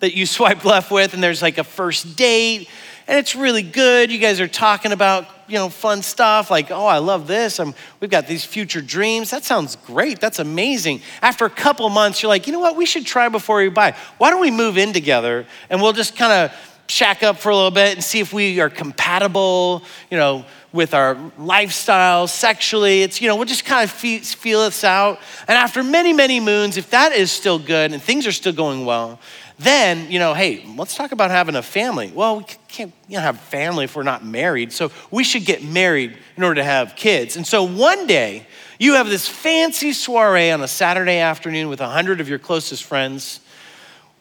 that 0.00 0.14
you 0.14 0.26
swipe 0.36 0.64
left 0.64 0.90
with, 0.90 1.14
and 1.14 1.22
there's 1.22 1.42
like 1.42 1.58
a 1.58 1.64
first 1.64 2.16
date, 2.16 2.68
and 3.06 3.18
it's 3.18 3.34
really 3.34 3.62
good. 3.62 4.10
You 4.10 4.18
guys 4.18 4.40
are 4.40 4.48
talking 4.48 4.92
about 4.92 5.26
you 5.48 5.54
know 5.54 5.68
fun 5.68 6.02
stuff 6.02 6.50
like, 6.50 6.70
oh, 6.70 6.86
I 6.86 6.98
love 6.98 7.26
this. 7.26 7.58
I'm, 7.58 7.74
we've 8.00 8.10
got 8.10 8.26
these 8.26 8.44
future 8.44 8.80
dreams. 8.80 9.30
That 9.30 9.44
sounds 9.44 9.76
great. 9.76 10.20
That's 10.20 10.38
amazing. 10.38 11.00
After 11.22 11.44
a 11.44 11.50
couple 11.50 11.88
months, 11.88 12.22
you're 12.22 12.28
like, 12.28 12.46
you 12.46 12.52
know 12.52 12.60
what? 12.60 12.76
We 12.76 12.86
should 12.86 13.06
try 13.06 13.28
before 13.28 13.58
we 13.58 13.68
buy. 13.68 13.96
Why 14.18 14.30
don't 14.30 14.40
we 14.40 14.50
move 14.50 14.78
in 14.78 14.92
together 14.92 15.46
and 15.70 15.80
we'll 15.80 15.94
just 15.94 16.16
kind 16.16 16.32
of 16.32 16.56
shack 16.88 17.22
up 17.22 17.38
for 17.38 17.50
a 17.50 17.54
little 17.54 17.70
bit 17.70 17.94
and 17.94 18.04
see 18.04 18.20
if 18.20 18.32
we 18.32 18.60
are 18.60 18.70
compatible. 18.70 19.82
You 20.10 20.18
know 20.18 20.44
with 20.72 20.94
our 20.94 21.16
lifestyle, 21.38 22.26
sexually. 22.26 23.02
It's, 23.02 23.20
you 23.20 23.28
know, 23.28 23.36
we'll 23.36 23.46
just 23.46 23.64
kind 23.64 23.84
of 23.84 23.90
feel 23.90 24.64
this 24.64 24.84
out. 24.84 25.18
And 25.46 25.56
after 25.56 25.82
many, 25.82 26.12
many 26.12 26.40
moons, 26.40 26.76
if 26.76 26.90
that 26.90 27.12
is 27.12 27.32
still 27.32 27.58
good 27.58 27.92
and 27.92 28.02
things 28.02 28.26
are 28.26 28.32
still 28.32 28.52
going 28.52 28.84
well, 28.84 29.18
then, 29.58 30.10
you 30.10 30.18
know, 30.18 30.34
hey, 30.34 30.64
let's 30.76 30.94
talk 30.94 31.10
about 31.10 31.30
having 31.30 31.56
a 31.56 31.62
family. 31.62 32.12
Well, 32.14 32.38
we 32.38 32.44
can't 32.68 32.92
you 33.08 33.16
know, 33.16 33.22
have 33.22 33.40
family 33.40 33.84
if 33.84 33.96
we're 33.96 34.04
not 34.04 34.24
married. 34.24 34.72
So 34.72 34.92
we 35.10 35.24
should 35.24 35.44
get 35.44 35.64
married 35.64 36.16
in 36.36 36.42
order 36.44 36.56
to 36.56 36.64
have 36.64 36.94
kids. 36.94 37.36
And 37.36 37.46
so 37.46 37.64
one 37.64 38.06
day, 38.06 38.46
you 38.78 38.94
have 38.94 39.08
this 39.08 39.26
fancy 39.26 39.92
soiree 39.92 40.52
on 40.52 40.62
a 40.62 40.68
Saturday 40.68 41.18
afternoon 41.18 41.68
with 41.68 41.80
a 41.80 41.88
hundred 41.88 42.20
of 42.20 42.28
your 42.28 42.38
closest 42.38 42.84
friends 42.84 43.40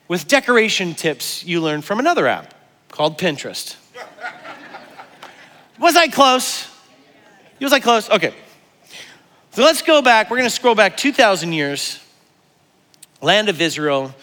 with 0.08 0.28
decoration 0.28 0.96
tips 0.96 1.44
you 1.46 1.62
learned 1.62 1.86
from 1.86 2.00
another 2.00 2.26
app 2.26 2.56
called 2.90 3.20
Pinterest. 3.20 3.76
Was 5.80 5.96
I 5.96 6.08
close? 6.08 6.68
Was 7.60 7.74
I 7.74 7.80
close? 7.80 8.10
Okay. 8.10 8.34
So 9.52 9.64
let's 9.64 9.82
go 9.82 10.02
back. 10.02 10.30
We're 10.30 10.38
going 10.38 10.50
to 10.50 10.56
scroll 10.56 10.76
back 10.76 10.98
2,000 10.98 11.54
years. 11.54 12.00
Land 13.22 13.50
of 13.50 13.60
Israel, 13.62 14.14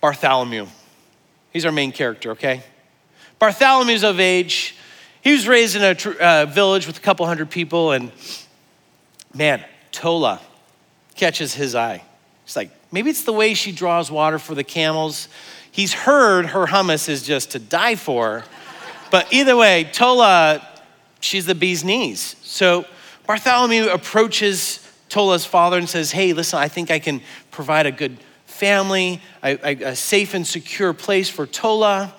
Bartholomew. 0.00 0.66
He's 1.52 1.64
our 1.64 1.72
main 1.72 1.92
character, 1.92 2.32
okay? 2.32 2.62
Bartholomew's 3.40 4.02
of 4.02 4.18
age. 4.18 4.74
He 5.22 5.32
was 5.32 5.46
raised 5.46 5.76
in 5.76 5.82
a 5.82 6.20
uh, 6.20 6.46
village 6.46 6.86
with 6.86 6.98
a 6.98 7.00
couple 7.00 7.26
hundred 7.26 7.50
people, 7.50 7.92
and 7.92 8.10
man, 9.34 9.64
Tola 9.92 10.40
catches 11.14 11.54
his 11.54 11.74
eye. 11.74 12.02
He's 12.44 12.56
like, 12.56 12.70
maybe 12.90 13.10
it's 13.10 13.24
the 13.24 13.32
way 13.32 13.54
she 13.54 13.72
draws 13.72 14.10
water 14.10 14.38
for 14.38 14.54
the 14.54 14.64
camels. 14.64 15.28
He's 15.70 15.92
heard 15.92 16.46
her 16.46 16.66
hummus 16.66 17.08
is 17.08 17.22
just 17.22 17.52
to 17.52 17.58
die 17.58 17.94
for. 17.94 18.44
But 19.10 19.32
either 19.32 19.56
way, 19.56 19.84
Tola, 19.92 20.66
she's 21.20 21.46
the 21.46 21.54
bee's 21.54 21.84
knees. 21.84 22.36
So 22.42 22.84
Bartholomew 23.26 23.88
approaches 23.88 24.86
Tola's 25.08 25.44
father 25.44 25.78
and 25.78 25.88
says, 25.88 26.12
Hey, 26.12 26.32
listen, 26.32 26.58
I 26.58 26.68
think 26.68 26.90
I 26.90 26.98
can 26.98 27.20
provide 27.50 27.86
a 27.86 27.92
good 27.92 28.18
family, 28.46 29.20
a, 29.42 29.58
a, 29.62 29.90
a 29.90 29.96
safe 29.96 30.34
and 30.34 30.46
secure 30.46 30.92
place 30.92 31.28
for 31.30 31.46
Tola. 31.46 32.14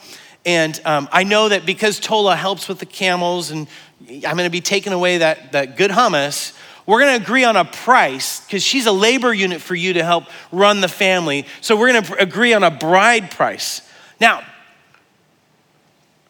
And 0.46 0.79
um, 0.86 1.10
I 1.12 1.24
know 1.24 1.50
that 1.50 1.65
because 1.65 2.00
Tola 2.00 2.36
helps 2.36 2.67
with 2.67 2.79
the 2.79 2.86
camels 2.86 3.51
and 3.51 3.67
I'm 4.10 4.38
going 4.38 4.46
to 4.46 4.50
be 4.50 4.62
taking 4.62 4.93
away 4.93 5.19
that, 5.19 5.51
that 5.51 5.77
good 5.77 5.91
hummus, 5.91 6.58
we're 6.86 7.01
going 7.01 7.17
to 7.17 7.24
agree 7.24 7.43
on 7.43 7.55
a 7.55 7.65
price 7.65 8.39
because 8.46 8.63
she's 8.63 8.88
a 8.88 8.91
labor 8.91 9.31
unit 9.31 9.62
for 9.62 9.75
you 9.75 9.93
to 9.93 10.03
help 10.03 10.24
run 10.51 10.81
the 10.81 10.88
family. 10.88 11.46
So 11.62 11.77
we're 11.77 11.91
going 11.91 12.03
to 12.03 12.22
agree 12.22 12.53
on 12.53 12.63
a 12.63 12.72
bride 12.72 13.29
price. 13.29 13.88
Now, 14.19 14.43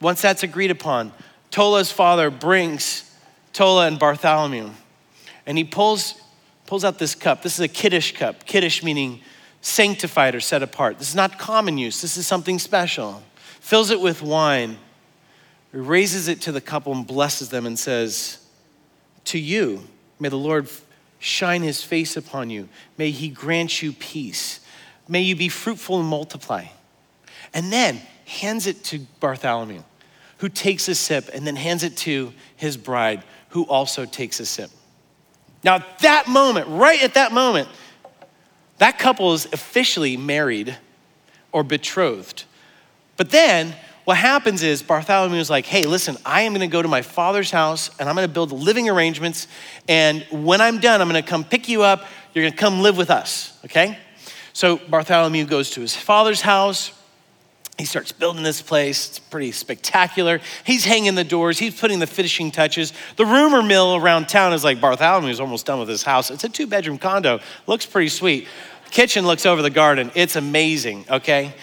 once 0.02 0.22
that's 0.22 0.44
agreed 0.44 0.72
upon, 0.72 1.12
Tola's 1.52 1.92
father 1.92 2.30
brings 2.30 3.10
Tola 3.54 3.88
and 3.88 4.00
Bartholomew, 4.00 4.70
and 5.46 5.58
he 5.58 5.64
pulls, 5.64 6.22
pulls 6.66 6.86
out 6.86 7.00
this 7.00 7.16
cup. 7.16 7.42
This 7.42 7.56
is 7.56 7.62
a 7.62 7.68
kiddush 7.68 8.14
cup. 8.14 8.46
Kiddush 8.46 8.84
meaning 8.84 9.22
sanctified 9.62 10.36
or 10.36 10.40
set 10.40 10.64
apart. 10.64 11.00
This 11.00 11.10
is 11.10 11.16
not 11.16 11.38
common 11.40 11.78
use, 11.78 12.02
this 12.02 12.18
is 12.18 12.28
something 12.28 12.60
special. 12.60 13.24
Fills 13.60 13.92
it 13.92 14.00
with 14.00 14.22
wine, 14.22 14.78
raises 15.72 16.28
it 16.28 16.42
to 16.42 16.52
the 16.52 16.62
couple 16.62 16.94
and 16.94 17.06
blesses 17.06 17.50
them 17.50 17.66
and 17.66 17.78
says, 17.78 18.40
To 19.26 19.40
you, 19.40 19.84
may 20.20 20.30
the 20.30 20.38
Lord 20.38 20.70
shine 21.20 21.62
his 21.62 21.84
face 21.84 22.16
upon 22.16 22.50
you. 22.50 22.70
May 22.98 23.12
he 23.12 23.28
grant 23.28 23.82
you 23.82 23.92
peace. 23.92 24.62
May 25.08 25.22
you 25.22 25.36
be 25.36 25.50
fruitful 25.50 26.00
and 26.00 26.08
multiply. 26.08 26.66
And 27.54 27.74
then 27.74 28.02
hands 28.26 28.66
it 28.66 28.84
to 28.86 29.00
Bartholomew 29.20 29.84
who 30.40 30.50
takes 30.50 30.88
a 30.88 30.96
sip 30.96 31.30
and 31.34 31.46
then 31.46 31.56
hands 31.56 31.84
it 31.84 31.96
to 31.98 32.34
his 32.56 32.78
bride, 32.78 33.24
who 33.50 33.64
also 33.64 34.06
takes 34.06 34.40
a 34.40 34.46
sip. 34.46 34.72
Now, 35.64 35.76
at 35.76 36.00
that 36.00 36.28
moment, 36.28 36.68
right 36.68 37.02
at 37.04 37.14
that 37.16 37.32
moment, 37.32 37.68
that 38.78 38.98
couple 38.98 39.34
is 39.34 39.46
officially 39.52 40.16
married 40.18 40.78
or 41.52 41.64
betrothed. 41.64 42.46
But 43.18 43.32
then 43.32 43.76
what 44.06 44.18
happens 44.18 44.64
is 44.64 44.82
Bartholomew 44.82 45.38
is 45.38 45.50
like, 45.50 45.66
hey, 45.66 45.84
listen, 45.84 46.18
I 46.26 46.42
am 46.42 46.54
gonna 46.54 46.68
go 46.68 46.82
to 46.82 46.88
my 46.88 47.02
father's 47.02 47.52
house 47.52 47.90
and 48.00 48.08
I'm 48.08 48.16
gonna 48.16 48.30
build 48.30 48.52
living 48.52 48.90
arrangements. 48.90 49.48
And 49.88 50.26
when 50.32 50.62
I'm 50.62 50.80
done, 50.80 51.02
I'm 51.02 51.08
gonna 51.08 51.22
come 51.22 51.44
pick 51.44 51.68
you 51.68 51.84
up. 51.84 52.06
You're 52.34 52.46
gonna 52.46 52.56
come 52.56 52.82
live 52.82 52.98
with 52.98 53.12
us, 53.12 53.60
okay? 53.66 53.98
So 54.54 54.78
Bartholomew 54.78 55.46
goes 55.46 55.72
to 55.72 55.82
his 55.82 55.96
father's 55.96 56.42
house, 56.42 56.92
he 57.80 57.86
starts 57.86 58.12
building 58.12 58.44
this 58.44 58.62
place. 58.62 59.08
It's 59.08 59.20
pretty 59.20 59.54
spectacular. 59.54 60.42
He's 60.66 60.84
hanging 60.84 61.16
the 61.16 61.24
doors. 61.24 61.58
He's 61.58 61.80
putting 61.80 62.00
the 62.00 62.08
finishing 62.08 62.52
touches. 62.52 62.92
The 63.16 63.26
rumor 63.26 63.64
mill 63.64 63.96
around 63.96 64.28
town 64.28 64.52
is 64.52 64.66
like 64.66 64.82
Bartholomew's 64.82 65.40
almost 65.40 65.66
done 65.66 65.80
with 65.80 65.88
his 65.88 66.04
house. 66.04 66.30
It's 66.30 66.44
a 66.44 66.50
two 66.50 66.68
bedroom 66.68 66.98
condo. 66.98 67.40
Looks 67.68 67.86
pretty 67.86 68.10
sweet. 68.10 68.50
Kitchen 68.92 69.26
looks 69.26 69.46
over 69.46 69.62
the 69.62 69.70
garden. 69.70 70.12
It's 70.14 70.36
amazing, 70.36 71.06
okay? 71.10 71.54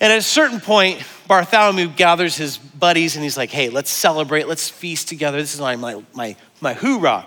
And 0.00 0.10
at 0.10 0.18
a 0.18 0.22
certain 0.22 0.58
point, 0.58 1.04
Bartholomew 1.28 1.88
gathers 1.88 2.34
his 2.34 2.56
buddies 2.56 3.14
and 3.16 3.22
he's 3.22 3.36
like, 3.36 3.50
hey, 3.50 3.68
let's 3.68 3.90
celebrate. 3.90 4.48
Let's 4.48 4.70
feast 4.70 5.06
together. 5.08 5.36
This 5.36 5.52
is 5.52 5.60
my, 5.60 5.76
my, 5.76 6.02
my, 6.14 6.34
my 6.62 6.72
hoorah. 6.72 7.26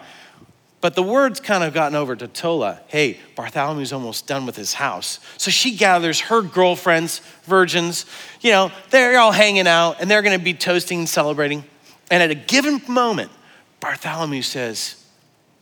But 0.81 0.95
the 0.95 1.03
word's 1.03 1.39
kind 1.39 1.63
of 1.63 1.73
gotten 1.73 1.95
over 1.95 2.15
to 2.15 2.27
Tola. 2.27 2.79
Hey, 2.87 3.19
Bartholomew's 3.35 3.91
almost 3.91 4.27
done 4.27 4.45
with 4.45 4.55
his 4.55 4.73
house. 4.73 5.19
So 5.37 5.49
she 5.49 5.75
gathers 5.75 6.19
her 6.21 6.41
girlfriends, 6.41 7.19
virgins. 7.43 8.05
You 8.41 8.51
know, 8.51 8.71
they're 8.91 9.17
all 9.17 9.31
hanging 9.31 9.67
out 9.67 9.97
and 9.99 10.11
they're 10.11 10.21
going 10.21 10.37
to 10.37 10.43
be 10.43 10.53
toasting 10.53 10.99
and 10.99 11.09
celebrating. 11.09 11.63
And 12.11 12.21
at 12.21 12.29
a 12.29 12.35
given 12.35 12.81
moment, 12.87 13.31
Bartholomew 13.79 14.41
says, 14.41 15.01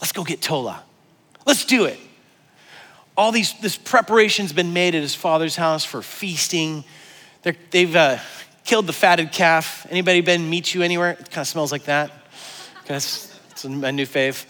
Let's 0.02 0.12
go 0.12 0.26
get 0.26 0.42
Tola. 0.42 0.84
Let's 1.46 1.64
do 1.64 1.86
it. 1.86 1.98
All 3.16 3.32
these 3.32 3.54
this 3.62 3.78
preparation's 3.78 4.52
been 4.52 4.74
made 4.74 4.96
at 4.96 5.02
his 5.02 5.16
father's 5.16 5.56
house 5.56 5.86
for 5.86 6.02
feasting. 6.02 6.84
they 7.44 7.86
have 7.86 7.96
uh, 7.96 8.18
killed 8.66 8.88
the 8.88 8.94
fatted 8.94 9.32
calf. 9.32 9.88
Anybody 9.90 10.20
been 10.20 10.50
Meat 10.50 10.74
U 10.76 10.82
Anywhere? 10.82 11.12
It 11.12 11.30
kind 11.32 11.44
of 11.44 11.48
smells 11.48 11.72
like 11.72 11.86
that. 11.86 12.12
That's 12.86 13.40
it's 13.52 13.64
a 13.64 13.70
new 13.70 14.06
fave. 14.06 14.46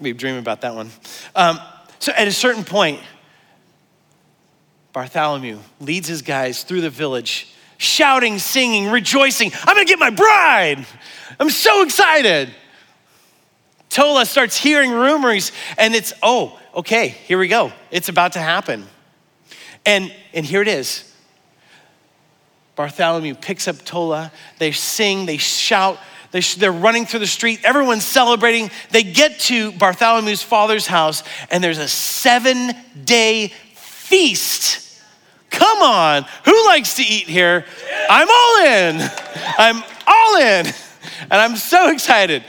Maybe 0.00 0.16
dream 0.16 0.36
about 0.36 0.60
that 0.60 0.74
one. 0.74 0.90
Um, 1.34 1.58
so 1.98 2.12
at 2.12 2.28
a 2.28 2.32
certain 2.32 2.64
point, 2.64 3.00
Bartholomew 4.92 5.58
leads 5.80 6.08
his 6.08 6.22
guys 6.22 6.62
through 6.62 6.80
the 6.80 6.90
village, 6.90 7.54
shouting, 7.78 8.38
singing, 8.38 8.90
rejoicing. 8.90 9.50
I'm 9.64 9.74
gonna 9.74 9.84
get 9.84 9.98
my 9.98 10.10
bride. 10.10 10.86
I'm 11.38 11.50
so 11.50 11.82
excited. 11.82 12.54
Tola 13.88 14.26
starts 14.26 14.56
hearing 14.56 14.90
rumors, 14.90 15.52
and 15.78 15.94
it's, 15.94 16.12
oh, 16.22 16.58
okay, 16.74 17.08
here 17.08 17.38
we 17.38 17.48
go. 17.48 17.72
It's 17.90 18.08
about 18.08 18.32
to 18.32 18.38
happen. 18.40 18.86
And, 19.84 20.12
and 20.34 20.44
here 20.44 20.62
it 20.62 20.68
is. 20.68 21.10
Bartholomew 22.74 23.36
picks 23.36 23.68
up 23.68 23.82
Tola. 23.84 24.32
They 24.58 24.72
sing, 24.72 25.26
they 25.26 25.38
shout, 25.38 25.98
they're 26.40 26.72
running 26.72 27.06
through 27.06 27.20
the 27.20 27.26
street. 27.26 27.60
Everyone's 27.64 28.04
celebrating. 28.04 28.70
They 28.90 29.02
get 29.02 29.40
to 29.40 29.72
Bartholomew's 29.72 30.42
father's 30.42 30.86
house, 30.86 31.22
and 31.50 31.62
there's 31.62 31.78
a 31.78 31.88
seven 31.88 32.74
day 33.04 33.52
feast. 33.74 35.00
Come 35.50 35.82
on. 35.82 36.26
Who 36.44 36.66
likes 36.66 36.96
to 36.96 37.02
eat 37.02 37.28
here? 37.28 37.64
I'm 38.10 38.28
all 38.28 38.66
in. 38.66 39.10
I'm 39.58 39.82
all 40.06 40.36
in. 40.36 40.66
And 41.22 41.32
I'm 41.32 41.56
so 41.56 41.90
excited. 41.90 42.44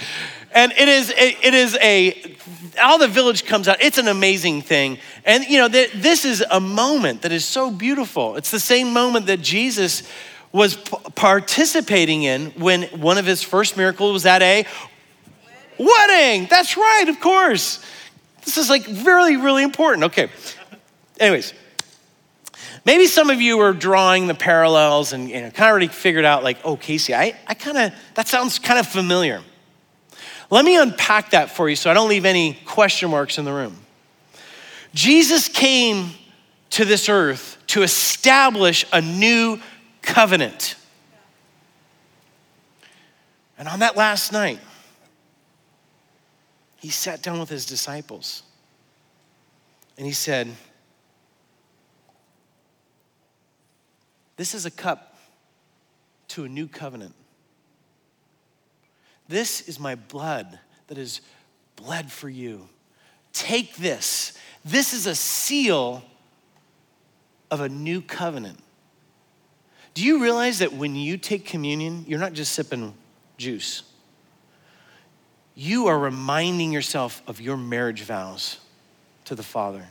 And 0.51 0.71
it 0.73 0.89
is, 0.89 1.13
it 1.15 1.53
is 1.53 1.77
a, 1.81 2.35
all 2.81 2.97
the 2.97 3.07
village 3.07 3.45
comes 3.45 3.67
out. 3.67 3.81
It's 3.81 3.97
an 3.97 4.07
amazing 4.07 4.61
thing. 4.61 4.97
And, 5.23 5.45
you 5.45 5.57
know, 5.57 5.67
this 5.67 6.25
is 6.25 6.43
a 6.49 6.59
moment 6.59 7.21
that 7.21 7.31
is 7.31 7.45
so 7.45 7.71
beautiful. 7.71 8.35
It's 8.35 8.51
the 8.51 8.59
same 8.59 8.93
moment 8.93 9.27
that 9.27 9.41
Jesus 9.41 10.03
was 10.51 10.75
participating 10.75 12.23
in 12.23 12.51
when 12.51 12.83
one 12.83 13.17
of 13.17 13.25
his 13.25 13.43
first 13.43 13.77
miracles 13.77 14.13
was 14.13 14.25
at 14.25 14.41
a 14.41 14.65
wedding. 15.77 15.87
wedding. 15.87 16.47
That's 16.49 16.77
right, 16.77 17.05
of 17.07 17.19
course. 17.19 17.83
This 18.45 18.57
is 18.57 18.69
like 18.69 18.87
really, 18.87 19.37
really 19.37 19.63
important. 19.63 20.05
Okay. 20.05 20.29
Anyways, 21.19 21.53
Maybe 22.87 23.07
some 23.07 23.29
of 23.29 23.41
you 23.41 23.59
are 23.59 23.73
drawing 23.73 24.27
the 24.27 24.33
parallels 24.33 25.11
and 25.11 25.29
kind 25.29 25.45
of 25.45 25.59
already 25.59 25.89
figured 25.89 26.23
out, 26.23 26.41
like, 26.41 26.57
oh, 26.63 26.77
Casey, 26.77 27.13
I, 27.13 27.35
I 27.45 27.53
kind 27.53 27.77
of, 27.77 27.93
that 28.13 28.29
sounds 28.29 28.59
kind 28.59 28.79
of 28.79 28.87
familiar. 28.87 29.43
Let 30.49 30.63
me 30.63 30.77
unpack 30.77 31.31
that 31.31 31.51
for 31.51 31.67
you 31.67 31.75
so 31.75 31.91
I 31.91 31.93
don't 31.93 32.07
leave 32.07 32.23
any 32.23 32.53
question 32.63 33.09
marks 33.09 33.37
in 33.37 33.43
the 33.43 33.51
room. 33.51 33.75
Jesus 34.93 35.49
came 35.49 36.11
to 36.69 36.85
this 36.85 37.09
earth 37.09 37.57
to 37.67 37.83
establish 37.83 38.85
a 38.93 39.01
new 39.01 39.59
covenant. 40.07 40.75
And 43.59 43.67
on 43.67 43.79
that 43.79 43.97
last 43.97 44.31
night, 44.31 44.59
he 46.77 46.89
sat 46.89 47.21
down 47.21 47.39
with 47.39 47.49
his 47.49 47.65
disciples 47.65 48.43
and 49.97 50.05
he 50.05 50.13
said, 50.13 50.47
This 54.37 54.53
is 54.53 54.65
a 54.65 54.71
cup 54.71 55.17
to 56.29 56.45
a 56.45 56.49
new 56.49 56.67
covenant. 56.67 57.13
This 59.27 59.67
is 59.67 59.79
my 59.79 59.95
blood 59.95 60.59
that 60.87 60.97
is 60.97 61.21
bled 61.75 62.11
for 62.11 62.29
you. 62.29 62.69
Take 63.33 63.75
this. 63.75 64.37
This 64.63 64.93
is 64.93 65.05
a 65.05 65.15
seal 65.15 66.03
of 67.49 67.61
a 67.61 67.67
new 67.67 68.01
covenant. 68.01 68.59
Do 69.97 70.05
you 70.05 70.21
realize 70.21 70.59
that 70.59 70.73
when 70.73 70.95
you 70.95 71.17
take 71.17 71.43
communion, 71.43 72.05
you're 72.07 72.19
not 72.19 72.33
just 72.33 72.53
sipping 72.53 72.93
juice? 73.39 73.81
You 75.55 75.87
are 75.87 75.97
reminding 75.97 76.71
yourself 76.71 77.23
of 77.25 77.41
your 77.41 77.57
marriage 77.57 78.03
vows 78.03 78.59
to 79.25 79.33
the 79.33 79.41
Father. 79.41 79.83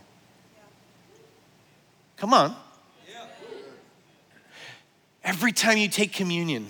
Come 2.19 2.33
on. 2.33 2.55
Every 5.25 5.51
time 5.51 5.77
you 5.77 5.89
take 5.89 6.13
communion, 6.13 6.69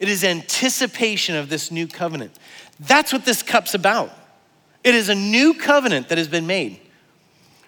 it 0.00 0.08
is 0.08 0.24
anticipation 0.24 1.36
of 1.36 1.50
this 1.50 1.70
new 1.70 1.86
covenant. 1.86 2.32
That's 2.80 3.12
what 3.12 3.26
this 3.26 3.42
cup's 3.42 3.74
about. 3.74 4.10
It 4.82 4.94
is 4.94 5.10
a 5.10 5.14
new 5.14 5.52
covenant 5.52 6.08
that 6.08 6.16
has 6.16 6.28
been 6.28 6.46
made. 6.46 6.80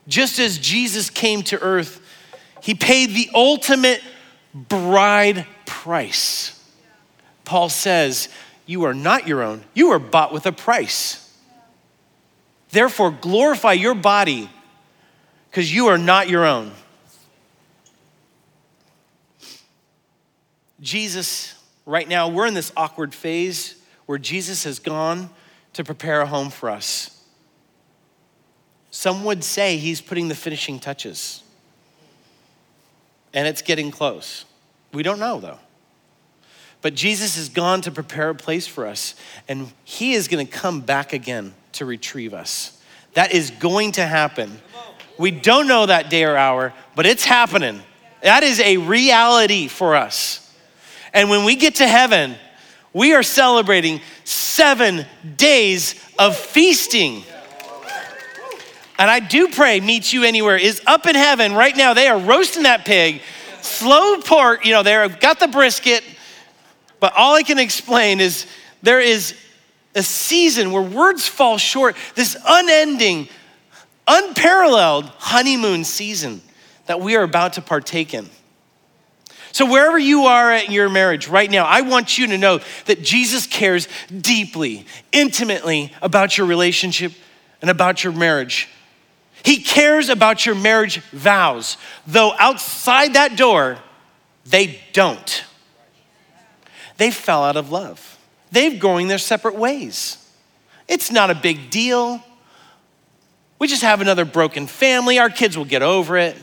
Just 0.08 0.38
as 0.38 0.56
Jesus 0.56 1.10
came 1.10 1.42
to 1.42 1.60
earth, 1.60 2.00
he 2.62 2.74
paid 2.74 3.10
the 3.10 3.28
ultimate 3.34 4.00
bride 4.54 5.46
price. 5.66 6.56
Paul 7.44 7.68
says, 7.68 8.28
You 8.66 8.84
are 8.84 8.94
not 8.94 9.26
your 9.26 9.42
own, 9.42 9.62
you 9.74 9.90
are 9.90 9.98
bought 9.98 10.32
with 10.32 10.46
a 10.46 10.52
price. 10.52 11.26
Therefore, 12.70 13.10
glorify 13.10 13.72
your 13.72 13.94
body 13.94 14.48
because 15.50 15.74
you 15.74 15.88
are 15.88 15.98
not 15.98 16.28
your 16.28 16.44
own. 16.44 16.70
Jesus, 20.80 21.54
right 21.84 22.08
now, 22.08 22.28
we're 22.28 22.46
in 22.46 22.54
this 22.54 22.72
awkward 22.76 23.12
phase 23.12 23.74
where 24.06 24.18
Jesus 24.18 24.64
has 24.64 24.78
gone 24.78 25.30
to 25.72 25.84
prepare 25.84 26.20
a 26.20 26.26
home 26.26 26.50
for 26.50 26.70
us. 26.70 27.22
Some 28.90 29.24
would 29.24 29.44
say 29.44 29.76
he's 29.76 30.00
putting 30.00 30.28
the 30.28 30.34
finishing 30.34 30.78
touches, 30.80 31.42
and 33.32 33.46
it's 33.46 33.62
getting 33.62 33.90
close. 33.90 34.44
We 34.92 35.02
don't 35.02 35.18
know, 35.18 35.40
though. 35.40 35.58
But 36.82 36.94
Jesus 36.94 37.36
has 37.36 37.48
gone 37.48 37.82
to 37.82 37.90
prepare 37.90 38.30
a 38.30 38.34
place 38.34 38.66
for 38.66 38.86
us, 38.86 39.14
and 39.48 39.72
he 39.84 40.14
is 40.14 40.28
going 40.28 40.46
to 40.46 40.52
come 40.52 40.80
back 40.80 41.12
again 41.12 41.54
to 41.72 41.84
retrieve 41.84 42.32
us. 42.32 42.80
That 43.14 43.32
is 43.32 43.50
going 43.50 43.92
to 43.92 44.06
happen. 44.06 44.60
We 45.18 45.30
don't 45.30 45.66
know 45.66 45.86
that 45.86 46.08
day 46.08 46.24
or 46.24 46.36
hour, 46.36 46.72
but 46.96 47.04
it's 47.04 47.24
happening. 47.24 47.80
That 48.22 48.42
is 48.42 48.60
a 48.60 48.78
reality 48.78 49.68
for 49.68 49.94
us. 49.94 50.46
And 51.12 51.28
when 51.28 51.44
we 51.44 51.56
get 51.56 51.76
to 51.76 51.88
heaven, 51.88 52.36
we 52.92 53.14
are 53.14 53.22
celebrating 53.22 54.00
seven 54.24 55.06
days 55.36 55.94
of 56.18 56.36
feasting. 56.36 57.24
And 59.00 59.10
I 59.10 59.18
do 59.18 59.48
pray 59.48 59.80
Meat 59.80 60.12
U 60.12 60.24
Anywhere 60.24 60.58
is 60.58 60.82
up 60.86 61.06
in 61.06 61.14
heaven 61.14 61.54
right 61.54 61.74
now. 61.74 61.94
They 61.94 62.06
are 62.06 62.18
roasting 62.18 62.64
that 62.64 62.84
pig, 62.84 63.22
slow 63.62 64.20
pork, 64.20 64.66
you 64.66 64.72
know, 64.72 64.82
they've 64.82 65.18
got 65.18 65.40
the 65.40 65.48
brisket. 65.48 66.04
But 67.00 67.14
all 67.16 67.34
I 67.34 67.42
can 67.42 67.58
explain 67.58 68.20
is 68.20 68.44
there 68.82 69.00
is 69.00 69.34
a 69.94 70.02
season 70.02 70.70
where 70.70 70.82
words 70.82 71.26
fall 71.26 71.56
short, 71.56 71.96
this 72.14 72.36
unending, 72.46 73.30
unparalleled 74.06 75.06
honeymoon 75.16 75.84
season 75.84 76.42
that 76.84 77.00
we 77.00 77.16
are 77.16 77.22
about 77.22 77.54
to 77.54 77.62
partake 77.62 78.12
in. 78.12 78.28
So, 79.52 79.64
wherever 79.64 79.98
you 79.98 80.24
are 80.24 80.52
in 80.52 80.72
your 80.72 80.90
marriage 80.90 81.26
right 81.26 81.50
now, 81.50 81.64
I 81.64 81.80
want 81.80 82.18
you 82.18 82.26
to 82.26 82.36
know 82.36 82.60
that 82.84 83.02
Jesus 83.02 83.46
cares 83.46 83.88
deeply, 84.14 84.84
intimately 85.10 85.90
about 86.02 86.36
your 86.36 86.46
relationship 86.46 87.14
and 87.62 87.70
about 87.70 88.04
your 88.04 88.12
marriage. 88.12 88.68
He 89.44 89.62
cares 89.62 90.08
about 90.08 90.44
your 90.44 90.54
marriage 90.54 90.98
vows, 91.12 91.76
though 92.06 92.34
outside 92.38 93.14
that 93.14 93.36
door, 93.36 93.78
they 94.44 94.80
don't. 94.92 95.44
They 96.96 97.10
fell 97.10 97.44
out 97.44 97.56
of 97.56 97.70
love, 97.70 98.18
they've 98.52 98.78
going 98.78 99.08
their 99.08 99.18
separate 99.18 99.54
ways. 99.54 100.16
It's 100.88 101.10
not 101.10 101.30
a 101.30 101.34
big 101.34 101.70
deal. 101.70 102.22
We 103.60 103.68
just 103.68 103.82
have 103.82 104.00
another 104.00 104.24
broken 104.24 104.66
family. 104.66 105.18
Our 105.18 105.30
kids 105.30 105.56
will 105.56 105.64
get 105.64 105.82
over 105.82 106.16
it. 106.16 106.36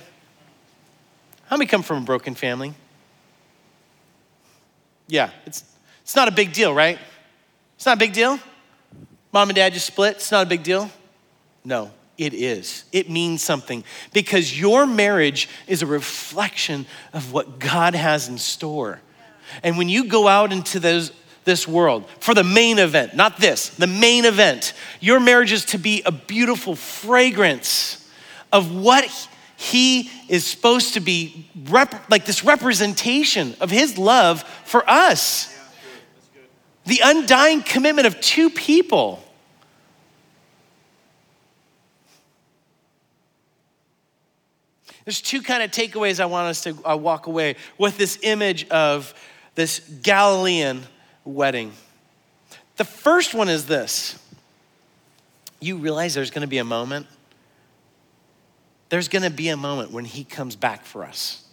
How 1.48 1.58
many 1.58 1.68
come 1.68 1.84
from 1.84 2.04
a 2.04 2.06
broken 2.06 2.34
family? 2.34 2.74
Yeah, 5.08 5.32
it's, 5.46 5.64
it's 6.02 6.16
not 6.16 6.28
a 6.28 6.32
big 6.32 6.54
deal, 6.54 6.74
right? 6.74 7.00
It's 7.76 7.86
not 7.86 7.98
a 7.98 8.00
big 8.00 8.14
deal. 8.14 8.40
Mom 9.32 9.50
and 9.50 9.56
dad 9.56 9.74
just 9.74 9.88
split. 9.88 10.16
It's 10.16 10.32
not 10.32 10.46
a 10.46 10.50
big 10.50 10.64
deal. 10.64 10.90
No, 11.66 11.92
it 12.18 12.34
is. 12.34 12.84
It 12.92 13.10
means 13.10 13.42
something 13.42 13.84
because 14.14 14.60
your 14.60 14.86
marriage 14.86 15.48
is 15.68 15.82
a 15.82 15.86
reflection 15.86 16.86
of 17.14 17.32
what 17.32 17.60
God 17.60 17.94
has 17.96 18.28
in 18.28 18.38
store. 18.38 19.00
And 19.64 19.78
when 19.78 19.90
you 19.90 20.06
go 20.06 20.28
out 20.28 20.52
into 20.52 20.80
those, 20.80 21.12
this 21.46 21.68
world 21.68 22.10
for 22.20 22.34
the 22.34 22.44
main 22.44 22.80
event, 22.80 23.16
not 23.16 23.38
this, 23.38 23.70
the 23.70 23.88
main 23.88 24.26
event, 24.26 24.74
your 25.00 25.20
marriage 25.20 25.52
is 25.52 25.66
to 25.66 25.78
be 25.78 26.02
a 26.06 26.12
beautiful 26.12 26.76
fragrance 26.76 28.10
of 28.52 28.76
what 28.76 29.06
he 29.56 30.12
is 30.28 30.46
supposed 30.46 30.94
to 30.94 31.00
be 31.00 31.48
rep- 31.70 32.10
like 32.10 32.26
this 32.26 32.44
representation 32.44 33.56
of 33.60 33.72
his 33.72 33.98
love 33.98 34.44
for 34.66 34.88
us. 34.88 35.54
The 36.86 37.02
undying 37.04 37.64
commitment 37.64 38.08
of 38.08 38.22
two 38.22 38.50
people. 38.50 39.24
There's 45.08 45.22
two 45.22 45.42
kind 45.42 45.64
of 45.64 45.72
takeaways 45.72 46.20
I 46.20 46.26
want 46.26 46.48
us 46.48 46.64
to 46.64 46.76
uh, 46.84 46.98
walk 46.98 47.28
away 47.28 47.56
with 47.78 47.96
this 47.98 48.20
image 48.24 48.68
of 48.68 49.14
this 49.56 49.80
Galilean 50.04 50.84
wedding. 51.24 51.72
The 52.76 52.84
first 52.84 53.34
one 53.34 53.48
is 53.48 53.68
this 53.68 54.20
you 55.62 55.78
realize 55.78 56.14
there's 56.14 56.30
going 56.30 56.42
to 56.42 56.48
be 56.48 56.58
a 56.58 56.66
moment 56.66 57.08
there's 58.90 59.08
gonna 59.08 59.30
be 59.30 59.48
a 59.48 59.56
moment 59.56 59.92
when 59.92 60.04
He 60.04 60.26
comes 60.26 60.58
back 60.58 60.84
for 60.84 61.06
us. 61.06 61.46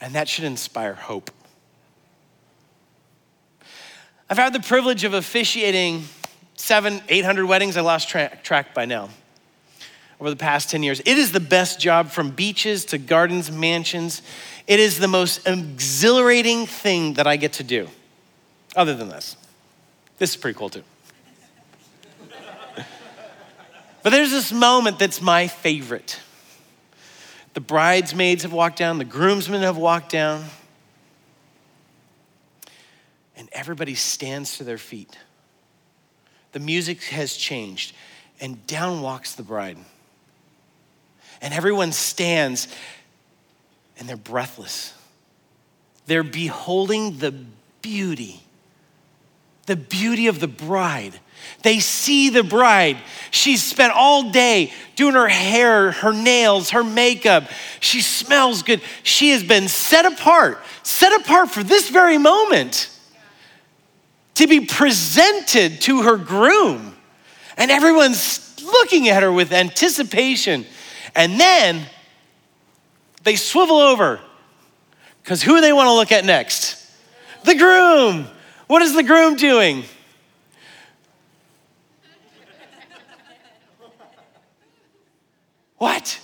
And 0.00 0.14
that 0.14 0.28
should 0.28 0.44
inspire 0.44 0.94
hope. 0.94 1.30
I've 4.30 4.38
had 4.38 4.54
the 4.54 4.60
privilege 4.60 5.04
of 5.04 5.12
officiating 5.12 6.04
seven, 6.56 7.02
800 7.10 7.44
weddings. 7.44 7.76
I 7.76 7.82
lost 7.82 8.08
track, 8.08 8.42
track 8.42 8.72
by 8.72 8.86
now 8.86 9.10
over 10.20 10.30
the 10.30 10.36
past 10.36 10.70
10 10.70 10.82
years. 10.82 11.00
It 11.00 11.18
is 11.18 11.32
the 11.32 11.40
best 11.40 11.80
job 11.80 12.10
from 12.10 12.30
beaches 12.30 12.84
to 12.86 12.98
gardens, 12.98 13.50
mansions. 13.50 14.22
It 14.66 14.80
is 14.80 14.98
the 14.98 15.08
most 15.08 15.46
exhilarating 15.46 16.66
thing 16.66 17.14
that 17.14 17.26
I 17.26 17.36
get 17.36 17.54
to 17.54 17.64
do, 17.64 17.88
other 18.74 18.94
than 18.94 19.08
this. 19.08 19.36
This 20.18 20.30
is 20.30 20.36
pretty 20.36 20.58
cool 20.58 20.70
too. 20.70 20.82
But 24.02 24.10
there's 24.10 24.30
this 24.30 24.52
moment 24.52 24.98
that's 24.98 25.20
my 25.20 25.48
favorite. 25.48 26.20
The 27.54 27.60
bridesmaids 27.60 28.44
have 28.44 28.52
walked 28.52 28.78
down, 28.78 28.98
the 28.98 29.04
groomsmen 29.04 29.62
have 29.62 29.76
walked 29.76 30.10
down, 30.10 30.44
and 33.36 33.48
everybody 33.52 33.94
stands 33.94 34.58
to 34.58 34.64
their 34.64 34.78
feet. 34.78 35.18
The 36.52 36.60
music 36.60 37.02
has 37.04 37.36
changed, 37.36 37.94
and 38.40 38.64
down 38.66 39.02
walks 39.02 39.34
the 39.34 39.42
bride. 39.42 39.78
And 41.40 41.54
everyone 41.54 41.92
stands 41.92 42.68
and 43.98 44.08
they're 44.08 44.16
breathless. 44.16 44.94
They're 46.06 46.22
beholding 46.22 47.18
the 47.18 47.32
beauty 47.82 48.42
the 49.68 49.76
beauty 49.76 50.26
of 50.26 50.40
the 50.40 50.48
bride. 50.48 51.20
They 51.62 51.78
see 51.78 52.30
the 52.30 52.42
bride. 52.42 52.96
She's 53.30 53.62
spent 53.62 53.92
all 53.94 54.30
day 54.30 54.72
doing 54.96 55.14
her 55.14 55.28
hair, 55.28 55.92
her 55.92 56.12
nails, 56.12 56.70
her 56.70 56.82
makeup. 56.82 57.44
She 57.78 58.00
smells 58.00 58.62
good. 58.62 58.80
She 59.04 59.30
has 59.30 59.44
been 59.44 59.68
set 59.68 60.04
apart, 60.04 60.58
set 60.82 61.12
apart 61.20 61.50
for 61.50 61.62
this 61.62 61.90
very 61.90 62.18
moment 62.18 62.90
to 64.34 64.46
be 64.46 64.60
presented 64.60 65.82
to 65.82 66.02
her 66.02 66.16
groom. 66.16 66.96
And 67.56 67.70
everyone's 67.70 68.60
looking 68.62 69.08
at 69.08 69.22
her 69.22 69.30
with 69.30 69.52
anticipation. 69.52 70.64
And 71.18 71.38
then 71.38 71.84
they 73.24 73.34
swivel 73.34 73.78
over 73.78 74.20
because 75.20 75.42
who 75.42 75.56
do 75.56 75.60
they 75.60 75.72
want 75.72 75.88
to 75.88 75.92
look 75.92 76.12
at 76.12 76.24
next? 76.24 76.88
The 77.42 77.56
groom. 77.56 78.28
What 78.68 78.82
is 78.82 78.94
the 78.94 79.02
groom 79.02 79.34
doing? 79.34 79.82
What 85.78 86.20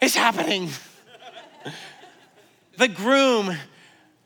is 0.00 0.16
happening? 0.16 0.70
the 2.78 2.88
groom 2.88 3.56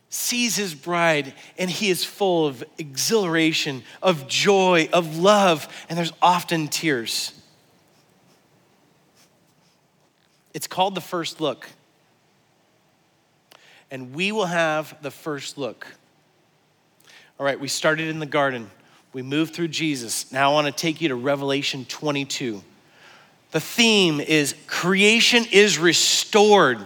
sees 0.08 0.56
his 0.56 0.74
bride 0.74 1.34
and 1.58 1.68
he 1.68 1.90
is 1.90 2.06
full 2.06 2.46
of 2.46 2.64
exhilaration, 2.78 3.82
of 4.02 4.28
joy, 4.28 4.88
of 4.94 5.18
love, 5.18 5.68
and 5.90 5.98
there's 5.98 6.14
often 6.22 6.68
tears. 6.68 7.34
It's 10.52 10.66
called 10.66 10.94
the 10.94 11.00
first 11.00 11.40
look. 11.40 11.68
And 13.90 14.14
we 14.14 14.32
will 14.32 14.46
have 14.46 14.96
the 15.02 15.10
first 15.10 15.58
look. 15.58 15.86
All 17.38 17.46
right, 17.46 17.58
we 17.58 17.68
started 17.68 18.08
in 18.08 18.18
the 18.18 18.26
garden. 18.26 18.70
We 19.12 19.22
moved 19.22 19.54
through 19.54 19.68
Jesus. 19.68 20.30
Now 20.30 20.50
I 20.50 20.54
want 20.54 20.66
to 20.66 20.72
take 20.72 21.00
you 21.00 21.08
to 21.08 21.16
Revelation 21.16 21.84
22. 21.86 22.62
The 23.50 23.60
theme 23.60 24.20
is 24.20 24.54
creation 24.66 25.44
is 25.50 25.78
restored. 25.78 26.78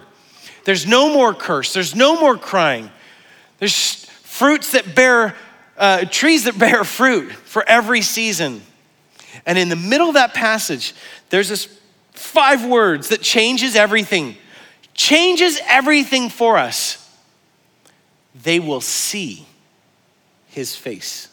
There's 0.64 0.87
no 0.87 1.12
more 1.12 1.35
curse, 1.35 1.74
there's 1.74 1.94
no 1.94 2.18
more 2.18 2.38
crying. 2.38 2.90
There's 3.59 4.07
fruits 4.07 4.72
that 4.72 4.94
bear, 4.94 5.37
uh, 5.77 6.07
trees 6.07 6.44
that 6.44 6.59
bear 6.59 6.85
fruit 6.85 7.33
for 7.33 7.62
every 7.68 8.00
season. 8.00 8.62
And 9.46 9.59
in 9.59 9.68
the 9.68 9.77
middle 9.77 10.09
of 10.09 10.14
that 10.14 10.33
passage, 10.33 10.94
there's 11.29 11.48
this 11.48 11.66
five 12.14 12.64
words 12.64 13.11
that 13.11 13.20
changes 13.20 13.77
everything, 13.77 14.37
changes 14.94 15.61
everything 15.68 16.31
for 16.31 16.57
us. 16.57 17.00
They 18.35 18.59
will 18.59 18.81
see 18.81 19.46
his 20.46 20.74
face. 20.74 21.29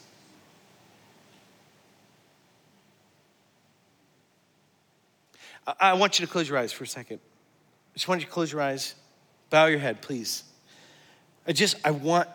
I 5.78 5.94
want 5.94 6.18
you 6.18 6.26
to 6.26 6.30
close 6.30 6.48
your 6.48 6.58
eyes 6.58 6.72
for 6.72 6.84
a 6.84 6.88
second. 6.88 7.20
I 7.22 7.94
just 7.94 8.08
want 8.08 8.20
you 8.20 8.26
to 8.26 8.32
close 8.32 8.50
your 8.52 8.60
eyes, 8.60 8.94
bow 9.48 9.66
your 9.66 9.78
head, 9.78 10.02
please. 10.02 10.42
I 11.46 11.52
just, 11.52 11.76
I 11.84 11.92
want, 11.92 12.28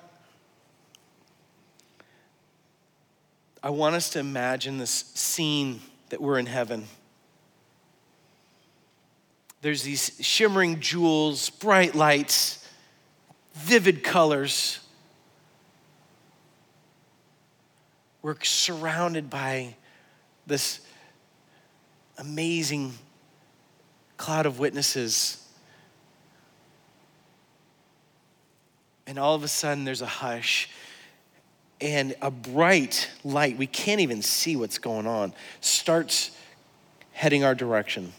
I 3.61 3.69
want 3.69 3.95
us 3.95 4.09
to 4.11 4.19
imagine 4.19 4.77
this 4.77 4.91
scene 4.91 5.81
that 6.09 6.21
we're 6.21 6.39
in 6.39 6.45
heaven. 6.45 6.85
There's 9.61 9.83
these 9.83 10.17
shimmering 10.21 10.79
jewels, 10.79 11.49
bright 11.49 11.95
lights, 11.95 12.65
vivid 13.53 14.03
colors. 14.03 14.79
We're 18.21 18.35
surrounded 18.43 19.29
by 19.29 19.75
this 20.45 20.81
amazing 22.17 22.93
cloud 24.17 24.45
of 24.45 24.59
witnesses. 24.59 25.43
And 29.05 29.17
all 29.17 29.35
of 29.35 29.43
a 29.43 29.47
sudden, 29.47 29.85
there's 29.85 30.01
a 30.01 30.05
hush 30.05 30.69
and 31.79 32.15
a 32.21 32.31
bright 32.31 33.09
light, 33.23 33.57
we 33.57 33.67
can't 33.67 34.01
even 34.01 34.21
see 34.21 34.55
what's 34.55 34.79
going 34.79 35.05
on, 35.05 35.33
starts 35.61 36.31
heading 37.11 37.43
our 37.43 37.53
direction. 37.53 38.13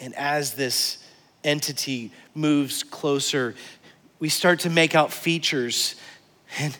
And 0.00 0.14
as 0.14 0.54
this 0.54 0.98
entity 1.44 2.12
moves 2.34 2.82
closer, 2.82 3.54
we 4.18 4.28
start 4.28 4.60
to 4.60 4.70
make 4.70 4.94
out 4.94 5.12
features 5.12 5.94
and, 6.58 6.76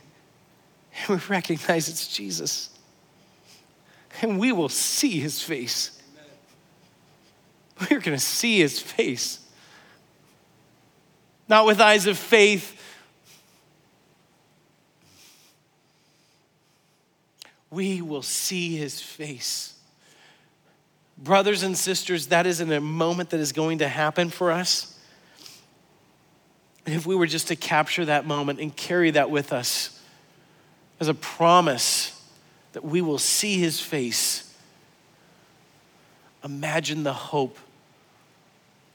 and 1.01 1.21
we 1.21 1.27
recognize 1.29 1.89
it's 1.89 2.09
Jesus. 2.09 2.71
And 4.23 4.39
we 4.39 4.53
will 4.53 4.69
see 4.69 5.21
his 5.21 5.43
face. 5.43 6.01
We're 7.81 8.01
going 8.01 8.17
to 8.17 8.19
see 8.19 8.59
his 8.59 8.81
face. 8.81 9.39
Not 11.49 11.65
with 11.67 11.81
eyes 11.81 12.07
of 12.07 12.19
faith. 12.19 12.75
We 17.71 18.03
will 18.03 18.23
see 18.23 18.77
his 18.77 19.01
face. 19.01 19.78
Brothers 21.19 21.65
and 21.65 21.77
sisters, 21.77 22.29
that 22.29 22.47
isn't 22.47 22.71
a 22.71 22.81
moment 22.81 23.31
that 23.31 23.41
is 23.41 23.53
going 23.53 23.79
to 23.79 23.89
happen 23.89 24.31
for 24.31 24.53
us. 24.53 24.99
And 26.87 26.95
if 26.95 27.07
we 27.07 27.17
were 27.17 27.27
just 27.27 27.49
to 27.49 27.57
capture 27.57 28.05
that 28.05 28.25
moment 28.25 28.61
and 28.61 28.75
carry 28.75 29.11
that 29.11 29.31
with 29.31 29.53
us 29.53 30.01
as 31.01 31.09
a 31.09 31.15
promise 31.15 32.15
that 32.73 32.85
we 32.85 33.03
will 33.03 33.19
see 33.19 33.59
his 33.59 33.81
face, 33.81 34.55
imagine 36.45 37.03
the 37.03 37.13
hope 37.13 37.59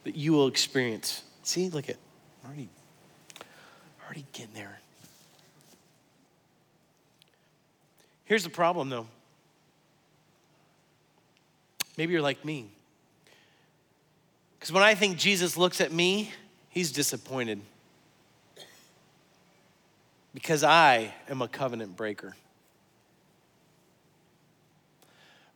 that 0.05 0.15
you 0.15 0.31
will 0.31 0.47
experience. 0.47 1.23
See, 1.43 1.69
look 1.69 1.89
at 1.89 1.97
already, 2.45 2.69
already 4.05 4.25
getting 4.31 4.53
there. 4.53 4.79
Here's 8.25 8.43
the 8.43 8.49
problem 8.49 8.89
though. 8.89 9.07
Maybe 11.97 12.13
you're 12.13 12.21
like 12.21 12.43
me. 12.43 12.69
Because 14.57 14.71
when 14.71 14.83
I 14.83 14.95
think 14.95 15.17
Jesus 15.17 15.57
looks 15.57 15.81
at 15.81 15.91
me, 15.91 16.31
he's 16.69 16.91
disappointed. 16.91 17.61
Because 20.33 20.63
I 20.63 21.13
am 21.29 21.41
a 21.41 21.47
covenant 21.47 21.95
breaker. 21.95 22.35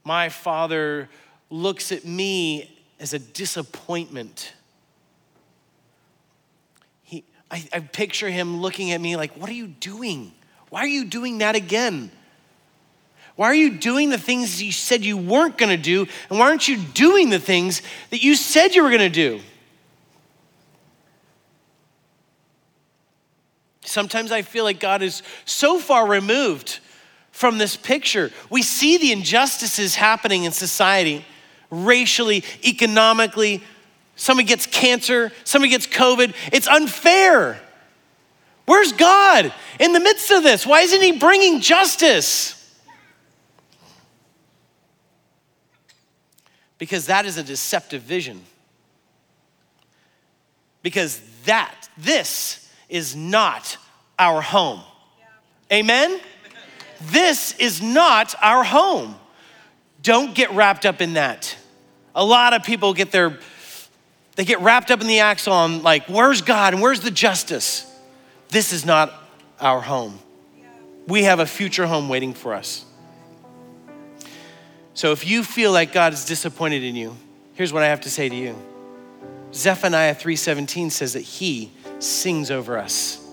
My 0.03 0.29
father 0.29 1.09
looks 1.49 1.91
at 1.91 2.05
me 2.05 2.77
as 2.99 3.13
a 3.13 3.19
disappointment. 3.19 4.53
He, 7.03 7.23
I, 7.49 7.67
I 7.73 7.79
picture 7.79 8.29
him 8.29 8.61
looking 8.61 8.91
at 8.91 9.01
me 9.01 9.15
like, 9.15 9.35
What 9.35 9.49
are 9.49 9.53
you 9.53 9.67
doing? 9.67 10.33
Why 10.69 10.81
are 10.81 10.87
you 10.87 11.05
doing 11.05 11.39
that 11.39 11.55
again? 11.55 12.11
Why 13.37 13.45
are 13.45 13.55
you 13.55 13.77
doing 13.77 14.09
the 14.09 14.17
things 14.17 14.61
you 14.61 14.71
said 14.71 15.05
you 15.05 15.15
weren't 15.15 15.59
gonna 15.59 15.77
do? 15.77 16.07
And 16.29 16.39
why 16.39 16.47
aren't 16.47 16.67
you 16.67 16.75
doing 16.75 17.29
the 17.29 17.39
things 17.39 17.83
that 18.09 18.23
you 18.23 18.35
said 18.35 18.73
you 18.73 18.83
were 18.83 18.89
gonna 18.89 19.09
do? 19.09 19.39
Sometimes 23.85 24.31
I 24.31 24.41
feel 24.41 24.63
like 24.63 24.79
God 24.79 25.03
is 25.03 25.21
so 25.45 25.79
far 25.79 26.07
removed 26.07 26.79
from 27.31 27.59
this 27.59 27.75
picture. 27.75 28.31
We 28.49 28.63
see 28.63 28.97
the 28.97 29.11
injustices 29.11 29.93
happening 29.93 30.43
in 30.43 30.51
society 30.51 31.23
racially, 31.69 32.43
economically. 32.65 33.61
Somebody 34.15 34.47
gets 34.47 34.65
cancer, 34.65 35.31
somebody 35.43 35.69
gets 35.69 35.85
COVID. 35.85 36.33
It's 36.51 36.67
unfair. 36.67 37.61
Where's 38.65 38.93
God 38.93 39.53
in 39.79 39.93
the 39.93 39.99
midst 39.99 40.31
of 40.31 40.41
this? 40.41 40.65
Why 40.65 40.81
isn't 40.81 41.01
He 41.01 41.11
bringing 41.11 41.61
justice? 41.61 42.56
Because 46.77 47.07
that 47.07 47.25
is 47.25 47.37
a 47.37 47.43
deceptive 47.43 48.03
vision. 48.03 48.43
Because 50.83 51.21
that, 51.45 51.89
this 51.97 52.71
is 52.89 53.15
not 53.15 53.77
our 54.17 54.41
home. 54.41 54.81
Amen? 55.71 56.19
This 57.01 57.57
is 57.57 57.81
not 57.81 58.35
our 58.41 58.63
home. 58.63 59.15
Don't 60.01 60.33
get 60.33 60.51
wrapped 60.51 60.85
up 60.85 61.01
in 61.01 61.13
that. 61.13 61.55
A 62.15 62.23
lot 62.23 62.53
of 62.53 62.63
people 62.63 62.93
get 62.93 63.11
their, 63.11 63.37
they 64.35 64.45
get 64.45 64.61
wrapped 64.61 64.89
up 64.89 65.01
in 65.01 65.07
the 65.07 65.19
axle 65.19 65.53
on 65.53 65.83
like, 65.83 66.07
where's 66.07 66.41
God 66.41 66.73
and 66.73 66.81
where's 66.81 67.01
the 67.01 67.11
justice? 67.11 67.83
This 68.49 68.71
is 68.71 68.85
not 68.85 69.13
our 69.59 69.81
home. 69.81 70.19
We 71.07 71.23
have 71.23 71.39
a 71.39 71.45
future 71.45 71.85
home 71.85 72.09
waiting 72.09 72.33
for 72.33 72.53
us. 72.53 72.85
So 74.97 75.11
if 75.11 75.27
you 75.27 75.43
feel 75.43 75.71
like 75.71 75.93
God 75.93 76.11
is 76.13 76.25
disappointed 76.25 76.81
in 76.83 76.95
you, 76.95 77.15
here's 77.53 77.71
what 77.71 77.83
I 77.83 77.85
have 77.85 78.01
to 78.01 78.09
say 78.09 78.29
to 78.29 78.35
you. 78.35 78.55
Zephaniah 79.53 80.15
3:17 80.15 80.89
says 80.89 81.13
that 81.13 81.21
he 81.21 81.71
sings 81.99 82.49
over 82.49 82.79
us. 82.79 83.23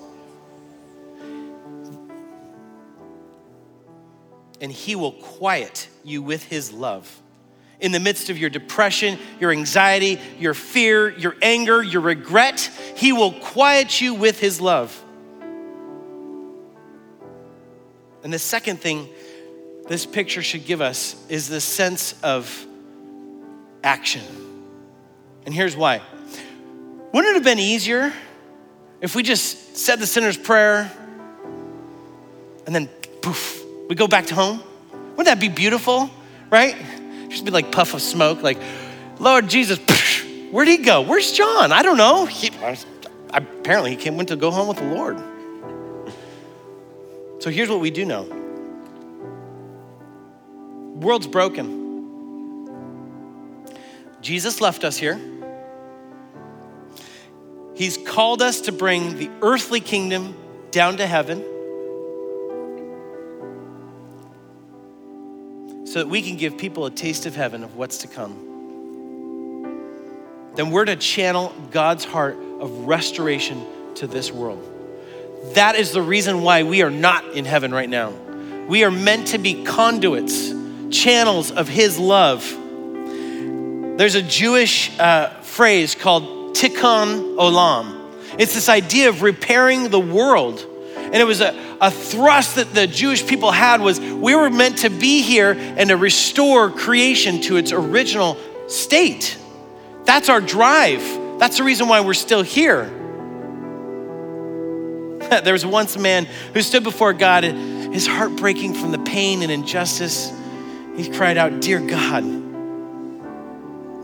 and 4.61 4.73
he 4.73 4.97
will 4.97 5.13
quiet 5.13 5.89
you 6.05 6.23
with 6.23 6.45
his 6.45 6.73
love. 6.73 7.21
In 7.81 7.93
the 7.93 8.01
midst 8.01 8.31
of 8.31 8.39
your 8.39 8.49
depression, 8.49 9.19
your 9.39 9.51
anxiety, 9.51 10.19
your 10.39 10.55
fear, 10.55 11.11
your 11.19 11.37
anger, 11.43 11.83
your 11.83 12.01
regret, 12.01 12.71
he 12.95 13.13
will 13.13 13.33
quiet 13.33 14.01
you 14.01 14.15
with 14.15 14.41
his 14.41 14.63
love. 14.63 15.05
And 18.23 18.33
the 18.33 18.39
second 18.39 18.81
thing 18.81 19.07
this 19.89 20.07
picture 20.07 20.43
should 20.43 20.65
give 20.65 20.81
us 20.81 21.17
is 21.29 21.49
the 21.49 21.61
sense 21.61 22.15
of 22.23 22.67
action. 23.83 24.23
And 25.45 25.55
here's 25.55 25.77
why. 25.77 26.01
Wouldn't 27.13 27.31
it 27.31 27.35
have 27.35 27.45
been 27.45 27.59
easier 27.59 28.13
if 29.01 29.15
we 29.15 29.23
just 29.23 29.77
said 29.77 30.01
the 30.01 30.07
sinner's 30.07 30.39
prayer 30.39 30.91
and 32.67 32.75
then 32.75 32.89
poof, 33.21 33.63
we 33.89 33.95
go 33.95 34.09
back 34.09 34.27
to 34.27 34.35
home? 34.35 34.63
Wouldn't 35.17 35.27
that 35.27 35.39
be 35.39 35.49
beautiful, 35.49 36.11
right? 36.51 36.75
Just 37.29 37.45
be 37.45 37.51
like 37.51 37.71
puff 37.71 37.95
of 37.95 38.01
smoke, 38.01 38.43
like, 38.43 38.59
Lord 39.19 39.49
Jesus, 39.49 39.79
where'd 40.51 40.67
he 40.67 40.79
go? 40.79 41.03
Where's 41.03 41.31
John? 41.33 41.73
I 41.73 41.83
don't 41.83 41.99
know. 41.99 42.27
He, 42.27 42.51
apparently, 43.31 43.91
he 43.91 43.97
came, 43.97 44.17
went 44.17 44.31
to 44.31 44.37
go 44.37 44.51
home 44.51 44.67
with 44.67 44.79
the 44.79 44.85
Lord. 44.85 45.19
So 47.41 47.51
here's 47.51 47.69
what 47.69 47.81
we 47.81 47.91
do 47.91 48.05
know 48.05 48.44
world's 50.95 51.27
broken. 51.27 51.83
Jesus 54.21 54.61
left 54.61 54.85
us 54.85 54.97
here. 54.97 55.21
He's 57.75 57.97
called 57.97 58.41
us 58.41 58.63
to 58.63 58.73
bring 58.73 59.19
the 59.19 59.31
earthly 59.43 59.81
kingdom 59.81 60.37
down 60.71 60.97
to 60.99 61.07
heaven 61.07 61.43
so 65.87 65.99
that 66.01 66.09
we 66.09 66.23
can 66.23 66.37
give 66.37 66.57
people 66.57 66.87
a 66.87 66.91
taste 66.91 67.27
of 67.27 67.37
heaven 67.37 67.63
of 67.63 67.77
what's 67.77 67.99
to 67.99 68.09
come. 68.09 68.53
Then 70.55 70.71
we're 70.71 70.85
to 70.85 70.97
channel 70.97 71.53
God's 71.71 72.05
heart 72.05 72.37
of 72.61 72.87
restoration 72.87 73.65
to 73.97 74.07
this 74.07 74.33
world. 74.33 74.71
That 75.55 75.75
is 75.77 75.93
the 75.93 76.03
reason 76.03 76.43
why 76.43 76.63
we 76.63 76.83
are 76.83 76.91
not 76.91 77.25
in 77.35 77.45
heaven 77.45 77.73
right 77.73 77.89
now. 77.89 78.11
We 78.69 78.85
are 78.85 78.91
meant 78.91 79.29
to 79.29 79.39
be 79.39 79.63
conduits, 79.65 80.51
channels 80.95 81.51
of 81.51 81.69
His 81.69 81.99
love. 81.99 82.43
There's 83.99 84.15
a 84.15 84.23
Jewish 84.23 84.99
uh, 84.99 85.29
phrase 85.43 85.95
called 85.95 86.55
tikkun 86.55 87.37
olam. 87.37 88.01
It's 88.39 88.55
this 88.55 88.69
idea 88.69 89.09
of 89.09 89.23
repairing 89.23 89.91
the 89.91 90.01
world. 90.01 90.67
And 90.97 91.17
it 91.17 91.27
was 91.27 91.41
a, 91.41 91.55
a 91.81 91.91
thrust 91.91 92.57
that 92.57 92.75
the 92.75 92.87
Jewish 92.87 93.25
people 93.27 93.53
had 93.53 93.81
was 93.81 94.01
we 94.01 94.35
were 94.35 94.51
meant 94.51 94.79
to 94.79 94.91
be 94.91 95.23
here 95.23 95.53
and 95.53 95.91
to 95.91 95.97
restore 95.97 96.71
creation 96.71 97.41
to 97.43 97.57
its 97.57 97.71
original 97.71 98.37
state. 98.67 99.39
That's 100.05 100.29
our 100.29 100.41
drive. 100.41 101.03
That's 101.39 101.59
the 101.59 101.65
reason 101.65 101.87
why 101.89 102.01
we're 102.01 102.15
still 102.15 102.43
here. 102.43 102.85
there 105.45 105.53
was 105.53 105.65
once 105.65 105.95
a 105.97 106.01
man 106.01 106.27
who 106.53 106.63
stood 106.63 106.83
before 106.83 107.13
God, 107.13 107.45
his 107.45 108.07
heart 108.07 108.35
breaking 108.37 108.75
from 108.75 108.91
the 108.91 108.99
pain 108.99 109.43
and 109.43 109.53
injustice. 109.53 110.33
He 110.97 111.09
cried 111.09 111.37
out, 111.37 111.61
Dear 111.61 111.81
God, 111.81 112.25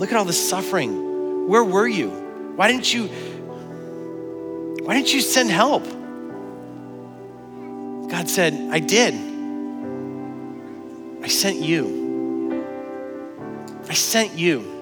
look 0.01 0.11
at 0.11 0.19
all 0.19 0.25
the 0.25 0.33
suffering. 0.33 1.49
Where 1.49 1.63
were 1.63 1.87
you? 1.87 2.11
Why 2.57 2.69
didn't 2.69 2.93
you? 2.93 3.07
Why 4.85 4.95
didn't 4.95 5.15
you 5.15 5.21
send 5.21 5.51
help? 5.51 5.85
God 8.11 8.29
said, 8.29 8.55
I 8.73 8.81
did. 8.81 9.15
I 11.23 11.29
sent 11.29 11.59
you. 11.59 12.65
I 13.89 13.95
sent 13.95 14.33
you. 14.35 14.79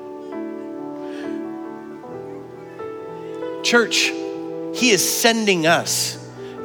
Church, 3.63 4.09
He 4.75 4.91
is 4.91 5.21
sending 5.21 5.67
us. 5.67 6.17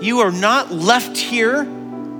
You 0.01 0.19
are 0.19 0.31
not 0.31 0.71
left 0.71 1.17
here 1.17 1.65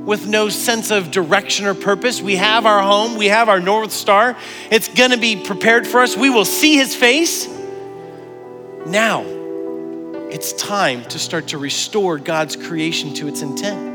with 0.06 0.28
no 0.28 0.50
sense 0.50 0.92
of 0.92 1.12
direction 1.12 1.66
or 1.66 1.74
purpose. 1.74 2.22
We 2.22 2.36
have 2.36 2.66
our 2.66 2.82
home, 2.82 3.16
we 3.16 3.28
have 3.28 3.50
our 3.50 3.60
North 3.60 3.92
Star. 3.92 4.36
It's 4.70 4.88
gonna 4.90 5.18
be 5.18 5.36
prepared 5.36 5.88
for 5.88 6.02
us. 6.02 6.18
We 6.18 6.30
will 6.30 6.46
see 6.46 6.76
His 6.76 6.96
face. 6.96 7.48
Now, 8.86 9.24
it's 10.30 10.52
time 10.54 11.06
to 11.06 11.20
start 11.20 11.50
to 11.50 11.58
restore 11.58 12.18
God's 12.18 12.56
creation 12.56 13.14
to 13.16 13.28
its 13.28 13.42
intent. 13.42 13.92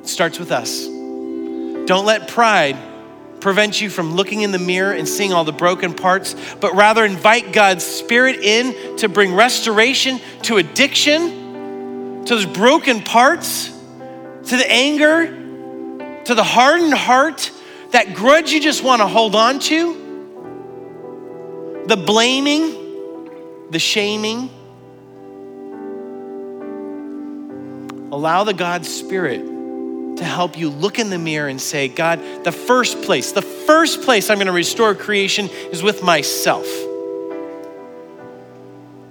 It 0.00 0.08
starts 0.08 0.38
with 0.38 0.52
us. 0.52 0.86
Don't 0.86 2.04
let 2.04 2.28
pride 2.28 2.76
prevent 3.40 3.80
you 3.80 3.90
from 3.90 4.14
looking 4.14 4.42
in 4.42 4.52
the 4.52 4.58
mirror 4.58 4.92
and 4.92 5.08
seeing 5.08 5.32
all 5.32 5.44
the 5.44 5.52
broken 5.52 5.94
parts, 5.94 6.36
but 6.60 6.74
rather 6.74 7.04
invite 7.04 7.52
God's 7.52 7.84
Spirit 7.84 8.36
in 8.40 8.96
to 8.98 9.08
bring 9.08 9.34
restoration 9.34 10.20
to 10.42 10.58
addiction, 10.58 12.24
to 12.24 12.34
those 12.36 12.46
broken 12.46 13.00
parts, 13.00 13.71
to 14.46 14.56
the 14.56 14.70
anger, 14.70 15.26
to 16.24 16.34
the 16.34 16.42
hardened 16.42 16.94
heart, 16.94 17.50
that 17.90 18.14
grudge 18.14 18.52
you 18.52 18.60
just 18.60 18.82
want 18.82 19.00
to 19.00 19.06
hold 19.06 19.34
on 19.34 19.58
to, 19.60 19.94
the 21.86 21.96
blaming, 21.96 23.70
the 23.70 23.78
shaming. 23.78 24.50
Allow 28.10 28.44
the 28.44 28.54
God 28.54 28.84
Spirit 28.84 29.46
to 30.18 30.24
help 30.24 30.58
you 30.58 30.68
look 30.68 30.98
in 30.98 31.10
the 31.10 31.18
mirror 31.18 31.48
and 31.48 31.60
say, 31.60 31.88
God, 31.88 32.20
the 32.44 32.52
first 32.52 33.02
place, 33.02 33.32
the 33.32 33.42
first 33.42 34.02
place 34.02 34.28
I'm 34.30 34.36
going 34.36 34.46
to 34.46 34.52
restore 34.52 34.94
creation 34.94 35.48
is 35.48 35.82
with 35.82 36.02
myself. 36.02 36.66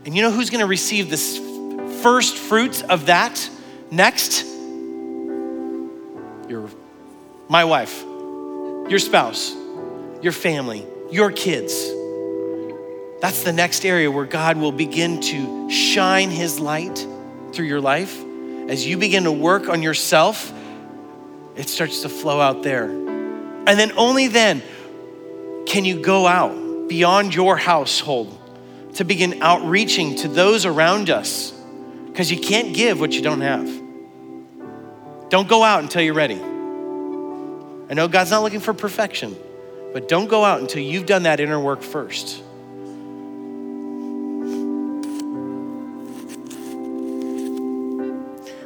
And 0.05 0.15
you 0.15 0.21
know 0.21 0.31
who's 0.31 0.49
going 0.49 0.61
to 0.61 0.67
receive 0.67 1.09
this 1.09 1.37
first 2.01 2.35
fruits 2.35 2.81
of 2.81 3.07
that 3.07 3.49
next? 3.89 4.50
My 7.51 7.65
wife, 7.65 8.01
your 8.87 8.97
spouse, 8.97 9.53
your 10.21 10.31
family, 10.31 10.87
your 11.11 11.33
kids. 11.33 11.73
That's 13.19 13.43
the 13.43 13.51
next 13.51 13.85
area 13.85 14.09
where 14.09 14.23
God 14.23 14.55
will 14.55 14.71
begin 14.71 15.19
to 15.19 15.69
shine 15.69 16.29
his 16.29 16.61
light 16.61 17.05
through 17.51 17.65
your 17.65 17.81
life 17.81 18.17
as 18.69 18.87
you 18.87 18.97
begin 18.97 19.25
to 19.25 19.33
work 19.33 19.67
on 19.67 19.83
yourself 19.83 20.53
it 21.57 21.67
starts 21.67 22.03
to 22.03 22.09
flow 22.09 22.39
out 22.39 22.63
there. 22.63 22.85
And 22.85 23.67
then 23.67 23.91
only 23.97 24.29
then 24.29 24.63
can 25.65 25.83
you 25.83 26.01
go 26.01 26.25
out 26.25 26.87
beyond 26.87 27.35
your 27.35 27.57
household 27.57 28.37
to 28.93 29.03
begin 29.03 29.43
outreaching 29.43 30.15
to 30.19 30.29
those 30.29 30.65
around 30.65 31.09
us 31.09 31.51
because 32.05 32.31
you 32.31 32.39
can't 32.39 32.73
give 32.73 33.01
what 33.01 33.11
you 33.11 33.21
don't 33.21 33.41
have. 33.41 33.67
Don't 35.29 35.49
go 35.49 35.63
out 35.63 35.83
until 35.83 36.01
you're 36.01 36.13
ready. 36.13 36.41
I 37.91 37.93
know 37.93 38.07
God's 38.07 38.31
not 38.31 38.41
looking 38.41 38.61
for 38.61 38.73
perfection, 38.73 39.35
but 39.91 40.07
don't 40.07 40.29
go 40.29 40.45
out 40.45 40.61
until 40.61 40.81
you've 40.81 41.05
done 41.05 41.23
that 41.23 41.41
inner 41.41 41.59
work 41.59 41.81
first. 41.81 42.41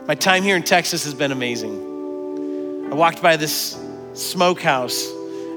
My 0.07 0.13
time 0.13 0.43
here 0.43 0.55
in 0.55 0.61
Texas 0.61 1.05
has 1.05 1.15
been 1.15 1.31
amazing. 1.31 2.91
I 2.91 2.93
walked 2.93 3.23
by 3.23 3.35
this 3.35 3.75
smokehouse 4.13 5.09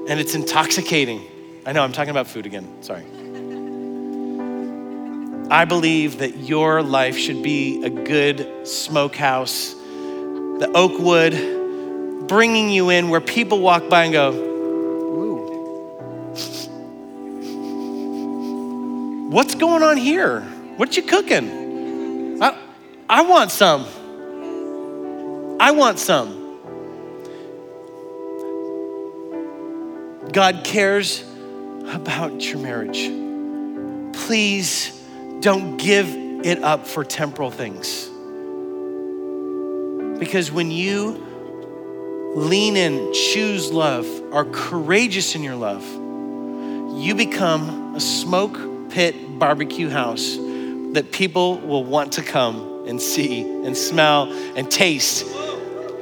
and 0.07 0.19
it's 0.19 0.33
intoxicating. 0.33 1.21
I 1.63 1.71
know 1.71 1.83
I'm 1.83 1.91
talking 1.91 2.09
about 2.09 2.25
food 2.25 2.47
again, 2.47 2.81
sorry. 2.81 3.05
I 5.51 5.65
believe 5.65 6.17
that 6.17 6.37
your 6.37 6.81
life 6.81 7.15
should 7.15 7.43
be 7.43 7.83
a 7.83 7.91
good 7.91 8.67
smokehouse, 8.67 9.75
the 9.75 10.71
oak 10.73 10.97
wood, 10.97 11.58
bringing 12.29 12.69
you 12.69 12.91
in 12.91 13.09
where 13.09 13.19
people 13.19 13.59
walk 13.59 13.89
by 13.89 14.05
and 14.05 14.13
go, 14.13 14.31
Ooh. 14.31 15.39
What's 19.31 19.55
going 19.55 19.83
on 19.83 19.97
here? 19.97 20.41
What 20.77 20.95
you 20.95 21.03
cooking? 21.03 22.41
I, 22.41 22.57
I 23.09 23.23
want 23.23 23.51
some. 23.51 23.85
I 25.59 25.71
want 25.71 25.99
some. 25.99 26.37
God 30.31 30.61
cares 30.63 31.23
about 31.87 32.45
your 32.45 32.59
marriage. 32.59 33.09
Please 34.13 35.03
don't 35.39 35.77
give 35.77 36.07
it 36.45 36.63
up 36.63 36.85
for 36.85 37.03
temporal 37.03 37.49
things. 37.49 38.07
Because 40.19 40.51
when 40.51 40.69
you 40.69 41.25
lean 42.35 42.77
in, 42.77 43.11
choose 43.13 43.71
love, 43.71 44.07
are 44.31 44.45
courageous 44.45 45.35
in 45.35 45.43
your 45.43 45.55
love, 45.55 45.83
you 46.97 47.15
become 47.15 47.95
a 47.95 47.99
smoke 47.99 48.89
pit 48.89 49.39
barbecue 49.39 49.89
house 49.89 50.35
that 50.93 51.11
people 51.11 51.57
will 51.59 51.83
want 51.83 52.13
to 52.13 52.21
come 52.21 52.85
and 52.87 53.01
see 53.01 53.41
and 53.41 53.75
smell 53.75 54.31
and 54.55 54.69
taste. 54.69 55.25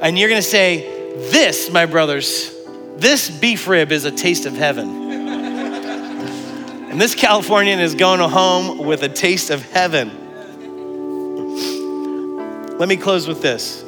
And 0.00 0.18
you're 0.18 0.28
gonna 0.28 0.42
say, 0.42 1.14
This, 1.30 1.70
my 1.70 1.86
brothers, 1.86 2.54
this 2.96 3.30
beef 3.30 3.68
rib 3.68 3.92
is 3.92 4.04
a 4.04 4.10
taste 4.10 4.46
of 4.46 4.54
heaven. 4.54 4.88
and 6.90 7.00
this 7.00 7.14
Californian 7.14 7.80
is 7.80 7.94
going 7.94 8.20
home 8.20 8.78
with 8.78 9.02
a 9.02 9.08
taste 9.08 9.50
of 9.50 9.62
heaven. 9.70 10.26
Let 12.78 12.88
me 12.88 12.96
close 12.96 13.26
with 13.26 13.42
this. 13.42 13.84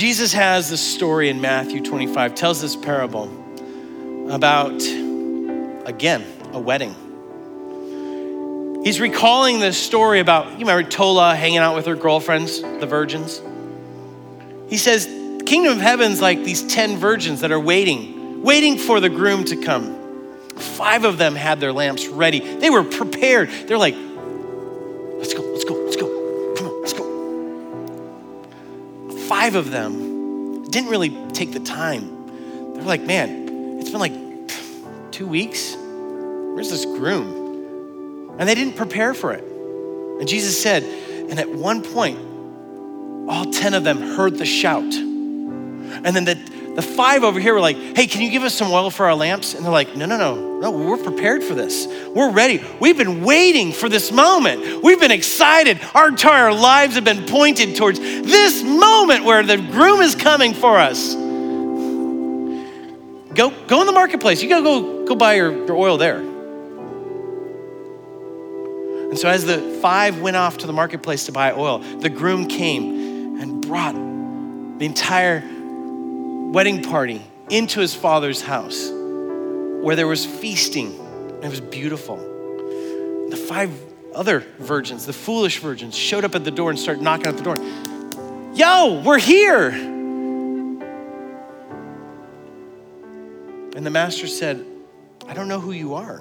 Jesus 0.00 0.32
has 0.32 0.70
this 0.70 0.80
story 0.80 1.28
in 1.28 1.42
Matthew 1.42 1.82
25, 1.82 2.34
tells 2.34 2.62
this 2.62 2.74
parable 2.74 3.24
about, 4.32 4.80
again, 5.86 6.24
a 6.54 6.58
wedding. 6.58 6.94
He's 8.82 8.98
recalling 8.98 9.60
this 9.60 9.76
story 9.76 10.20
about, 10.20 10.52
you 10.52 10.60
remember 10.60 10.88
Tola 10.88 11.36
hanging 11.36 11.58
out 11.58 11.74
with 11.76 11.84
her 11.84 11.96
girlfriends, 11.96 12.62
the 12.62 12.86
virgins? 12.86 13.42
He 14.70 14.78
says, 14.78 15.04
Kingdom 15.44 15.74
of 15.74 15.80
Heaven's 15.82 16.22
like 16.22 16.44
these 16.44 16.62
10 16.62 16.96
virgins 16.96 17.42
that 17.42 17.52
are 17.52 17.60
waiting, 17.60 18.42
waiting 18.42 18.78
for 18.78 19.00
the 19.00 19.10
groom 19.10 19.44
to 19.44 19.56
come. 19.56 19.98
Five 20.56 21.04
of 21.04 21.18
them 21.18 21.34
had 21.34 21.60
their 21.60 21.74
lamps 21.74 22.06
ready. 22.06 22.40
They 22.40 22.70
were 22.70 22.84
prepared. 22.84 23.50
They're 23.66 23.76
like, 23.76 23.96
let's 23.96 25.34
go, 25.34 25.42
let's 25.42 25.64
go, 25.64 25.74
let's 25.74 25.96
go. 25.96 26.09
Five 29.30 29.54
of 29.54 29.70
them 29.70 30.64
didn't 30.64 30.90
really 30.90 31.10
take 31.30 31.52
the 31.52 31.60
time. 31.60 32.74
They're 32.74 32.82
like, 32.82 33.02
man, 33.02 33.78
it's 33.78 33.88
been 33.88 34.00
like 34.00 35.12
two 35.12 35.28
weeks. 35.28 35.76
Where's 35.76 36.68
this 36.68 36.84
groom? 36.84 38.34
And 38.40 38.48
they 38.48 38.56
didn't 38.56 38.74
prepare 38.74 39.14
for 39.14 39.32
it. 39.32 39.44
And 39.44 40.26
Jesus 40.26 40.60
said, 40.60 40.82
and 40.82 41.38
at 41.38 41.48
one 41.48 41.80
point, 41.82 42.18
all 43.30 43.52
10 43.52 43.72
of 43.74 43.84
them 43.84 44.02
heard 44.02 44.36
the 44.36 44.44
shout. 44.44 44.82
And 44.82 46.04
then 46.04 46.24
the, 46.24 46.34
the 46.74 46.82
five 46.82 47.24
over 47.24 47.40
here 47.40 47.54
were 47.54 47.60
like, 47.60 47.76
hey, 47.96 48.06
can 48.06 48.22
you 48.22 48.30
give 48.30 48.44
us 48.44 48.54
some 48.54 48.70
oil 48.70 48.90
for 48.90 49.06
our 49.06 49.14
lamps? 49.14 49.54
And 49.54 49.64
they're 49.64 49.72
like, 49.72 49.96
no, 49.96 50.06
no, 50.06 50.16
no, 50.16 50.60
no, 50.60 50.70
we're 50.70 50.96
prepared 50.96 51.42
for 51.42 51.54
this. 51.54 51.88
We're 52.14 52.30
ready. 52.30 52.64
We've 52.78 52.96
been 52.96 53.24
waiting 53.24 53.72
for 53.72 53.88
this 53.88 54.12
moment. 54.12 54.82
We've 54.82 55.00
been 55.00 55.10
excited. 55.10 55.80
Our 55.94 56.08
entire 56.08 56.52
lives 56.52 56.94
have 56.94 57.04
been 57.04 57.26
pointed 57.26 57.74
towards 57.76 57.98
this 57.98 58.62
moment 58.62 59.24
where 59.24 59.42
the 59.42 59.56
groom 59.56 60.00
is 60.00 60.14
coming 60.14 60.54
for 60.54 60.78
us. 60.78 61.14
Go, 63.34 63.50
go 63.66 63.80
in 63.80 63.86
the 63.86 63.92
marketplace. 63.92 64.42
You 64.42 64.48
gotta 64.48 64.62
go, 64.62 65.06
go 65.06 65.16
buy 65.16 65.34
your, 65.34 65.66
your 65.66 65.76
oil 65.76 65.96
there. 65.96 66.18
And 69.10 69.18
so, 69.18 69.28
as 69.28 69.44
the 69.44 69.78
five 69.82 70.20
went 70.20 70.36
off 70.36 70.58
to 70.58 70.68
the 70.68 70.72
marketplace 70.72 71.26
to 71.26 71.32
buy 71.32 71.52
oil, 71.52 71.78
the 71.78 72.08
groom 72.08 72.46
came 72.46 73.40
and 73.40 73.60
brought 73.60 73.94
the 73.94 74.84
entire 74.86 75.42
wedding 76.50 76.82
party 76.82 77.22
into 77.48 77.78
his 77.80 77.94
father's 77.94 78.42
house 78.42 78.90
where 78.90 79.94
there 79.94 80.08
was 80.08 80.26
feasting. 80.26 80.98
and 80.98 81.44
It 81.44 81.48
was 81.48 81.60
beautiful. 81.60 82.16
The 83.30 83.36
five 83.36 83.72
other 84.14 84.40
virgins, 84.58 85.06
the 85.06 85.12
foolish 85.12 85.60
virgins, 85.60 85.96
showed 85.96 86.24
up 86.24 86.34
at 86.34 86.44
the 86.44 86.50
door 86.50 86.70
and 86.70 86.78
started 86.78 87.02
knocking 87.02 87.28
at 87.28 87.36
the 87.36 87.44
door. 87.44 87.56
Yo, 88.54 89.00
we're 89.04 89.20
here. 89.20 89.70
And 93.76 93.86
the 93.86 93.90
master 93.90 94.26
said, 94.26 94.66
I 95.28 95.34
don't 95.34 95.46
know 95.46 95.60
who 95.60 95.70
you 95.70 95.94
are. 95.94 96.20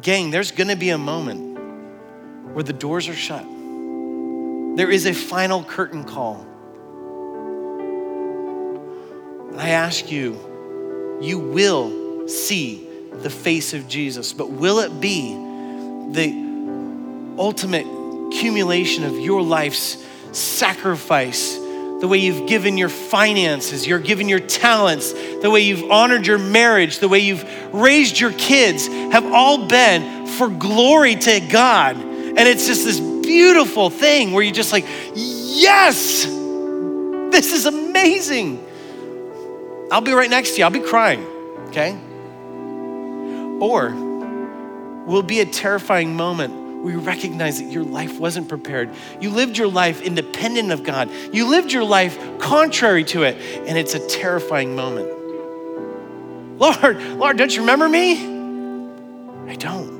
Gang, 0.00 0.30
there's 0.30 0.50
gonna 0.52 0.76
be 0.76 0.88
a 0.88 0.98
moment 0.98 1.58
where 2.54 2.64
the 2.64 2.72
doors 2.72 3.08
are 3.08 3.14
shut. 3.14 3.44
There 4.76 4.90
is 4.90 5.06
a 5.06 5.14
final 5.14 5.64
curtain 5.64 6.04
call. 6.04 6.46
I 9.56 9.70
ask 9.70 10.12
you, 10.12 11.18
you 11.22 11.38
will 11.38 12.28
see 12.28 12.86
the 13.10 13.30
face 13.30 13.72
of 13.72 13.88
Jesus, 13.88 14.34
but 14.34 14.50
will 14.50 14.80
it 14.80 15.00
be 15.00 15.32
the 16.12 17.36
ultimate 17.38 17.86
accumulation 18.28 19.04
of 19.04 19.18
your 19.18 19.40
life's 19.42 20.04
sacrifice? 20.32 21.58
the 21.98 22.06
way 22.06 22.18
you've 22.18 22.46
given 22.46 22.76
your 22.76 22.90
finances, 22.90 23.86
you're 23.86 23.98
giving 23.98 24.28
your 24.28 24.38
talents, 24.38 25.14
the 25.40 25.50
way 25.50 25.60
you've 25.60 25.90
honored 25.90 26.26
your 26.26 26.36
marriage, 26.36 26.98
the 26.98 27.08
way 27.08 27.20
you've 27.20 27.42
raised 27.72 28.20
your 28.20 28.32
kids 28.32 28.86
have 28.86 29.24
all 29.24 29.66
been 29.66 30.26
for 30.26 30.50
glory 30.50 31.16
to 31.16 31.40
God. 31.40 31.96
And 31.96 32.40
it's 32.40 32.66
just 32.66 32.84
this 32.84 33.00
beautiful 33.26 33.90
thing 33.90 34.32
where 34.32 34.42
you're 34.42 34.54
just 34.54 34.72
like, 34.72 34.86
yes, 35.14 36.24
this 36.24 37.52
is 37.52 37.66
amazing. 37.66 38.64
I'll 39.90 40.00
be 40.00 40.12
right 40.12 40.30
next 40.30 40.52
to 40.52 40.58
you, 40.58 40.64
I'll 40.64 40.70
be 40.70 40.80
crying, 40.80 41.24
okay? 41.68 41.98
Or 43.60 43.90
will 45.06 45.22
be 45.22 45.40
a 45.40 45.46
terrifying 45.46 46.14
moment 46.16 46.66
we 46.86 46.94
recognize 46.94 47.60
that 47.60 47.72
your 47.72 47.82
life 47.82 48.20
wasn't 48.20 48.48
prepared. 48.48 48.90
You 49.20 49.30
lived 49.30 49.58
your 49.58 49.66
life 49.66 50.02
independent 50.02 50.70
of 50.70 50.84
God. 50.84 51.10
You 51.32 51.48
lived 51.50 51.72
your 51.72 51.82
life 51.82 52.38
contrary 52.38 53.02
to 53.06 53.24
it, 53.24 53.36
and 53.66 53.76
it's 53.76 53.94
a 53.94 54.06
terrifying 54.06 54.76
moment. 54.76 55.08
Lord, 56.60 57.02
Lord, 57.18 57.38
don't 57.38 57.52
you 57.52 57.62
remember 57.62 57.88
me? 57.88 58.12
I 59.50 59.56
don't. 59.56 59.95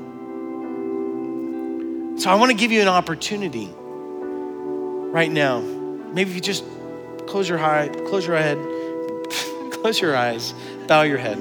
So 2.17 2.31
I 2.31 2.35
want 2.35 2.49
to 2.49 2.57
give 2.57 2.71
you 2.71 2.81
an 2.81 2.87
opportunity 2.87 3.69
right 3.77 5.31
now. 5.31 5.61
Maybe 5.61 6.31
if 6.31 6.35
you 6.35 6.41
just 6.41 6.63
close 7.27 7.47
your 7.47 7.59
eye, 7.59 7.89
close 8.07 8.25
your 8.25 8.35
head, 8.35 8.57
close 9.71 10.01
your 10.01 10.15
eyes, 10.15 10.55
bow 10.87 11.03
your 11.03 11.19
head. 11.19 11.37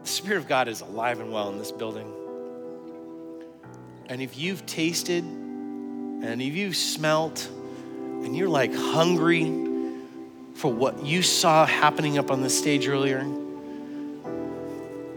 The 0.00 0.08
Spirit 0.08 0.38
of 0.38 0.48
God 0.48 0.68
is 0.68 0.80
alive 0.80 1.20
and 1.20 1.30
well 1.30 1.50
in 1.50 1.58
this 1.58 1.70
building. 1.70 2.10
And 4.06 4.22
if 4.22 4.38
you've 4.38 4.64
tasted 4.64 5.22
and 5.22 6.40
if 6.40 6.54
you've 6.54 6.76
smelt 6.76 7.46
and 7.46 8.34
you're 8.34 8.48
like 8.48 8.74
hungry 8.74 9.71
for 10.54 10.72
what 10.72 11.04
you 11.04 11.22
saw 11.22 11.66
happening 11.66 12.18
up 12.18 12.30
on 12.30 12.42
the 12.42 12.50
stage 12.50 12.88
earlier, 12.88 13.24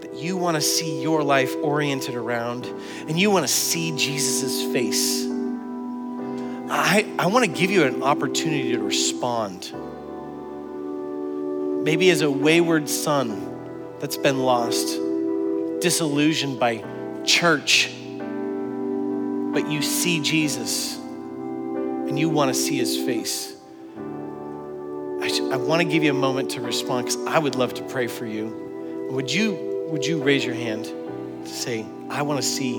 that 0.01 0.13
you 0.15 0.37
want 0.37 0.55
to 0.55 0.61
see 0.61 1.01
your 1.01 1.23
life 1.23 1.55
oriented 1.61 2.15
around 2.15 2.65
and 3.07 3.19
you 3.19 3.29
want 3.29 3.45
to 3.45 3.51
see 3.51 3.95
Jesus' 3.95 4.63
face, 4.71 5.25
I, 6.67 7.05
I 7.19 7.27
want 7.27 7.45
to 7.45 7.51
give 7.51 7.69
you 7.69 7.83
an 7.83 8.01
opportunity 8.01 8.71
to 8.71 8.79
respond. 8.79 9.71
Maybe 11.83 12.09
as 12.09 12.21
a 12.21 12.31
wayward 12.31 12.89
son 12.89 13.97
that's 13.99 14.17
been 14.17 14.39
lost 14.39 14.99
disillusioned 15.79 16.59
by 16.59 16.83
church, 17.23 17.91
but 19.53 19.69
you 19.69 19.81
see 19.81 20.19
Jesus 20.21 20.97
and 20.97 22.17
you 22.17 22.29
want 22.29 22.53
to 22.53 22.59
see 22.59 22.77
his 22.77 22.97
face. 22.97 23.54
I, 25.55 25.57
want 25.57 25.81
to 25.81 25.87
give 25.87 26.03
you 26.03 26.11
a 26.11 26.13
moment 26.13 26.51
to 26.51 26.59
respond 26.59 27.05
because 27.05 27.25
I 27.27 27.39
would 27.39 27.55
love 27.55 27.73
to 27.75 27.83
pray 27.83 28.07
for 28.07 28.25
you. 28.25 29.07
Would 29.11 29.31
you, 29.31 29.87
would 29.89 30.05
you 30.05 30.21
raise 30.21 30.43
your 30.43 30.53
hand 30.53 30.83
to 30.83 31.47
say, 31.47 31.85
I 32.09 32.23
want 32.23 32.41
to 32.41 32.45
see 32.45 32.73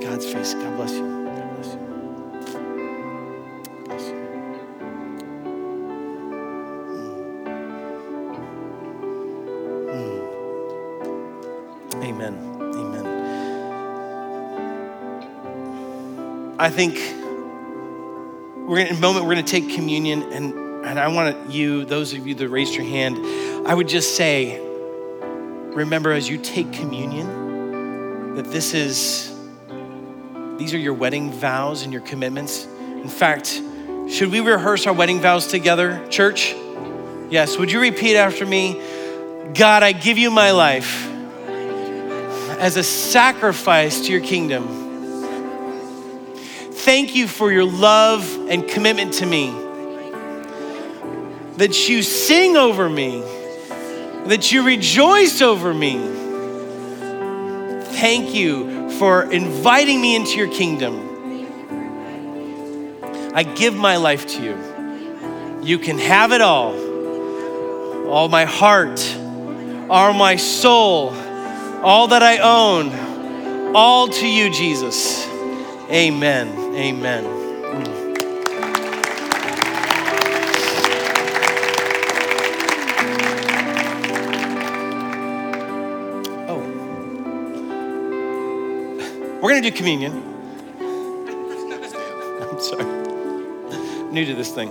God's 0.00 0.24
face? 0.24 0.54
God 0.54 0.76
bless 0.78 0.92
you. 0.92 1.02
Mm. 1.02 1.26
Mm. 11.92 12.02
Amen. 12.02 12.34
Amen. 12.62 13.06
I 16.58 16.70
think 16.70 16.94
we're 18.66 18.78
in 18.78 18.96
a 18.96 19.00
moment 19.00 19.26
we're 19.26 19.34
going 19.34 19.44
to 19.44 19.50
take 19.50 19.68
communion, 19.74 20.22
and, 20.32 20.65
and 20.86 20.98
I 21.00 21.08
want 21.08 21.50
you, 21.50 21.84
those 21.84 22.12
of 22.12 22.26
you 22.26 22.34
that 22.36 22.48
raised 22.48 22.74
your 22.74 22.84
hand, 22.84 23.18
I 23.66 23.74
would 23.74 23.88
just 23.88 24.16
say, 24.16 24.60
remember 24.60 26.12
as 26.12 26.28
you 26.28 26.38
take 26.38 26.72
communion 26.72 28.34
that 28.36 28.46
this 28.46 28.72
is 28.72 29.32
these 30.58 30.72
are 30.72 30.78
your 30.78 30.94
wedding 30.94 31.32
vows 31.32 31.82
and 31.82 31.92
your 31.92 32.02
commitments. 32.02 32.64
In 32.64 33.08
fact, 33.08 33.60
should 34.08 34.30
we 34.30 34.40
rehearse 34.40 34.86
our 34.86 34.94
wedding 34.94 35.20
vows 35.20 35.48
together, 35.48 36.06
church? 36.08 36.54
Yes. 37.28 37.58
Would 37.58 37.70
you 37.70 37.80
repeat 37.80 38.16
after 38.16 38.46
me? 38.46 38.80
God, 39.52 39.82
I 39.82 39.92
give 39.92 40.16
you 40.16 40.30
my 40.30 40.52
life 40.52 41.06
as 42.58 42.76
a 42.76 42.82
sacrifice 42.82 44.06
to 44.06 44.12
your 44.12 44.22
kingdom 44.22 44.84
thank 46.86 47.16
you 47.16 47.26
for 47.26 47.50
your 47.50 47.64
love 47.64 48.46
and 48.48 48.68
commitment 48.68 49.14
to 49.14 49.26
me. 49.26 49.65
That 51.56 51.88
you 51.88 52.02
sing 52.02 52.56
over 52.56 52.88
me 52.88 53.22
that 54.28 54.50
you 54.50 54.64
rejoice 54.64 55.40
over 55.40 55.72
me. 55.72 55.98
Thank 57.98 58.34
you 58.34 58.90
for 58.98 59.30
inviting 59.30 60.00
me 60.00 60.16
into 60.16 60.36
your 60.36 60.48
kingdom. 60.50 61.02
I 63.34 63.42
give 63.42 63.74
my 63.74 63.96
life 63.96 64.26
to 64.26 64.42
you. 64.42 65.62
You 65.62 65.78
can 65.78 65.98
have 65.98 66.32
it 66.32 66.40
all. 66.40 66.74
All 68.08 68.28
my 68.28 68.44
heart, 68.44 69.00
all 69.90 70.12
my 70.12 70.36
soul, 70.36 71.10
all 71.82 72.08
that 72.08 72.22
I 72.22 72.38
own, 72.38 73.74
all 73.74 74.08
to 74.08 74.26
you, 74.26 74.50
Jesus. 74.50 75.26
Amen. 75.90 76.48
Amen. 76.74 77.35
Going 89.60 89.62
to 89.62 89.70
do 89.70 89.76
communion. 89.76 90.12
I'm 92.42 92.60
sorry. 92.60 92.84
New 94.12 94.26
to 94.26 94.34
this 94.34 94.50
thing. 94.50 94.70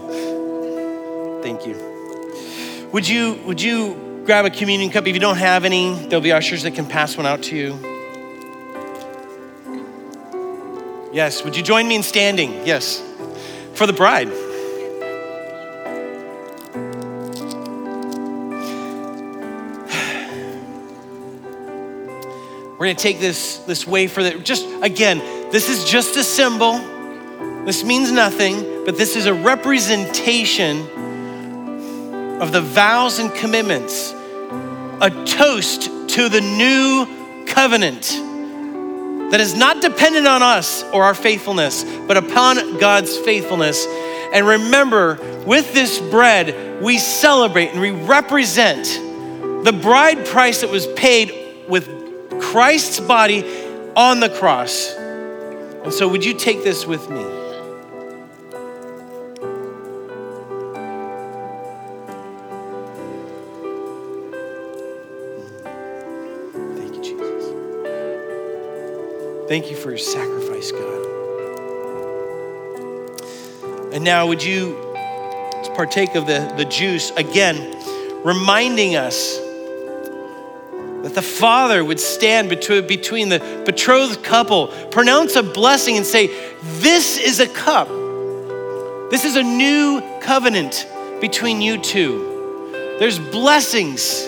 Thank 1.41 1.65
you. 1.65 2.89
Would 2.91 3.07
you 3.07 3.39
would 3.45 3.59
you 3.59 4.21
grab 4.25 4.45
a 4.45 4.51
communion 4.51 4.91
cup 4.91 5.07
if 5.07 5.15
you 5.15 5.19
don't 5.19 5.37
have 5.37 5.65
any? 5.65 5.95
There'll 5.95 6.21
be 6.21 6.31
ushers 6.31 6.61
that 6.63 6.75
can 6.75 6.85
pass 6.85 7.17
one 7.17 7.25
out 7.25 7.41
to 7.43 7.55
you. 7.55 7.79
Yes, 11.11 11.43
would 11.43 11.55
you 11.55 11.63
join 11.63 11.87
me 11.87 11.95
in 11.95 12.03
standing? 12.03 12.51
Yes. 12.65 13.01
For 13.73 13.87
the 13.87 13.93
bride. 13.93 14.29
We're 22.85 22.89
going 22.89 22.97
to 22.97 23.03
take 23.03 23.19
this, 23.19 23.57
this 23.65 23.87
wafer 23.87 24.21
that 24.21 24.45
just, 24.45 24.67
again, 24.83 25.17
this 25.49 25.69
is 25.69 25.85
just 25.85 26.15
a 26.17 26.23
symbol. 26.23 26.77
This 27.65 27.83
means 27.83 28.11
nothing, 28.11 28.85
but 28.85 28.95
this 28.95 29.15
is 29.15 29.25
a 29.25 29.33
representation 29.33 30.81
of 32.39 32.51
the 32.51 32.61
vows 32.61 33.17
and 33.17 33.33
commitments, 33.33 34.11
a 35.01 35.09
toast 35.25 35.89
to 36.09 36.29
the 36.29 36.41
new 36.41 37.07
covenant 37.47 38.03
that 39.31 39.39
is 39.39 39.55
not 39.55 39.81
dependent 39.81 40.27
on 40.27 40.43
us 40.43 40.83
or 40.93 41.05
our 41.05 41.15
faithfulness, 41.15 41.83
but 42.05 42.17
upon 42.17 42.77
God's 42.77 43.17
faithfulness. 43.17 43.83
And 44.31 44.45
remember, 44.45 45.17
with 45.43 45.73
this 45.73 45.99
bread, 45.99 46.83
we 46.83 46.99
celebrate 46.99 47.69
and 47.69 47.81
we 47.81 47.89
represent 47.89 48.85
the 49.65 49.73
bride 49.73 50.23
price 50.27 50.61
that 50.61 50.69
was 50.69 50.85
paid 50.85 51.67
with 51.67 52.04
Christ's 52.41 52.99
body 52.99 53.43
on 53.95 54.19
the 54.19 54.29
cross. 54.29 54.93
And 54.93 55.93
so, 55.93 56.07
would 56.07 56.25
you 56.25 56.33
take 56.33 56.63
this 56.63 56.85
with 56.85 57.09
me? 57.09 57.23
Thank 66.75 66.95
you, 66.95 67.03
Jesus. 67.03 67.45
Thank 69.47 69.69
you 69.69 69.75
for 69.75 69.89
your 69.89 69.97
sacrifice, 69.97 70.71
God. 70.71 71.05
And 73.93 74.03
now, 74.03 74.27
would 74.27 74.43
you 74.43 74.85
partake 75.75 76.15
of 76.15 76.25
the, 76.25 76.53
the 76.57 76.65
juice 76.65 77.11
again, 77.11 77.75
reminding 78.23 78.95
us 78.95 79.39
that 81.05 81.13
the 81.13 81.21
father 81.21 81.85
would 81.85 81.99
stand 81.99 82.49
between, 82.49 83.29
the 83.29 83.63
betrothed 83.63 84.23
couple, 84.23 84.69
pronounce 84.89 85.35
a 85.35 85.43
blessing, 85.43 85.97
and 85.97 86.05
say, 86.05 86.31
This 86.79 87.19
is 87.19 87.39
a 87.39 87.47
cup. 87.47 87.87
This 89.11 89.23
is 89.23 89.35
a 89.35 89.43
new 89.43 90.01
covenant 90.19 90.87
between 91.21 91.61
you 91.61 91.79
two. 91.79 92.97
There's 92.97 93.19
blessings. 93.19 94.23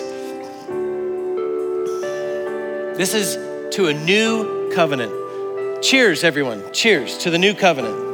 This 2.96 3.12
is 3.12 3.34
to 3.74 3.88
a 3.88 3.94
new 3.94 4.70
covenant. 4.72 5.82
Cheers, 5.82 6.22
everyone. 6.22 6.62
Cheers 6.72 7.18
to 7.18 7.30
the 7.30 7.38
new 7.38 7.54
covenant. 7.54 8.07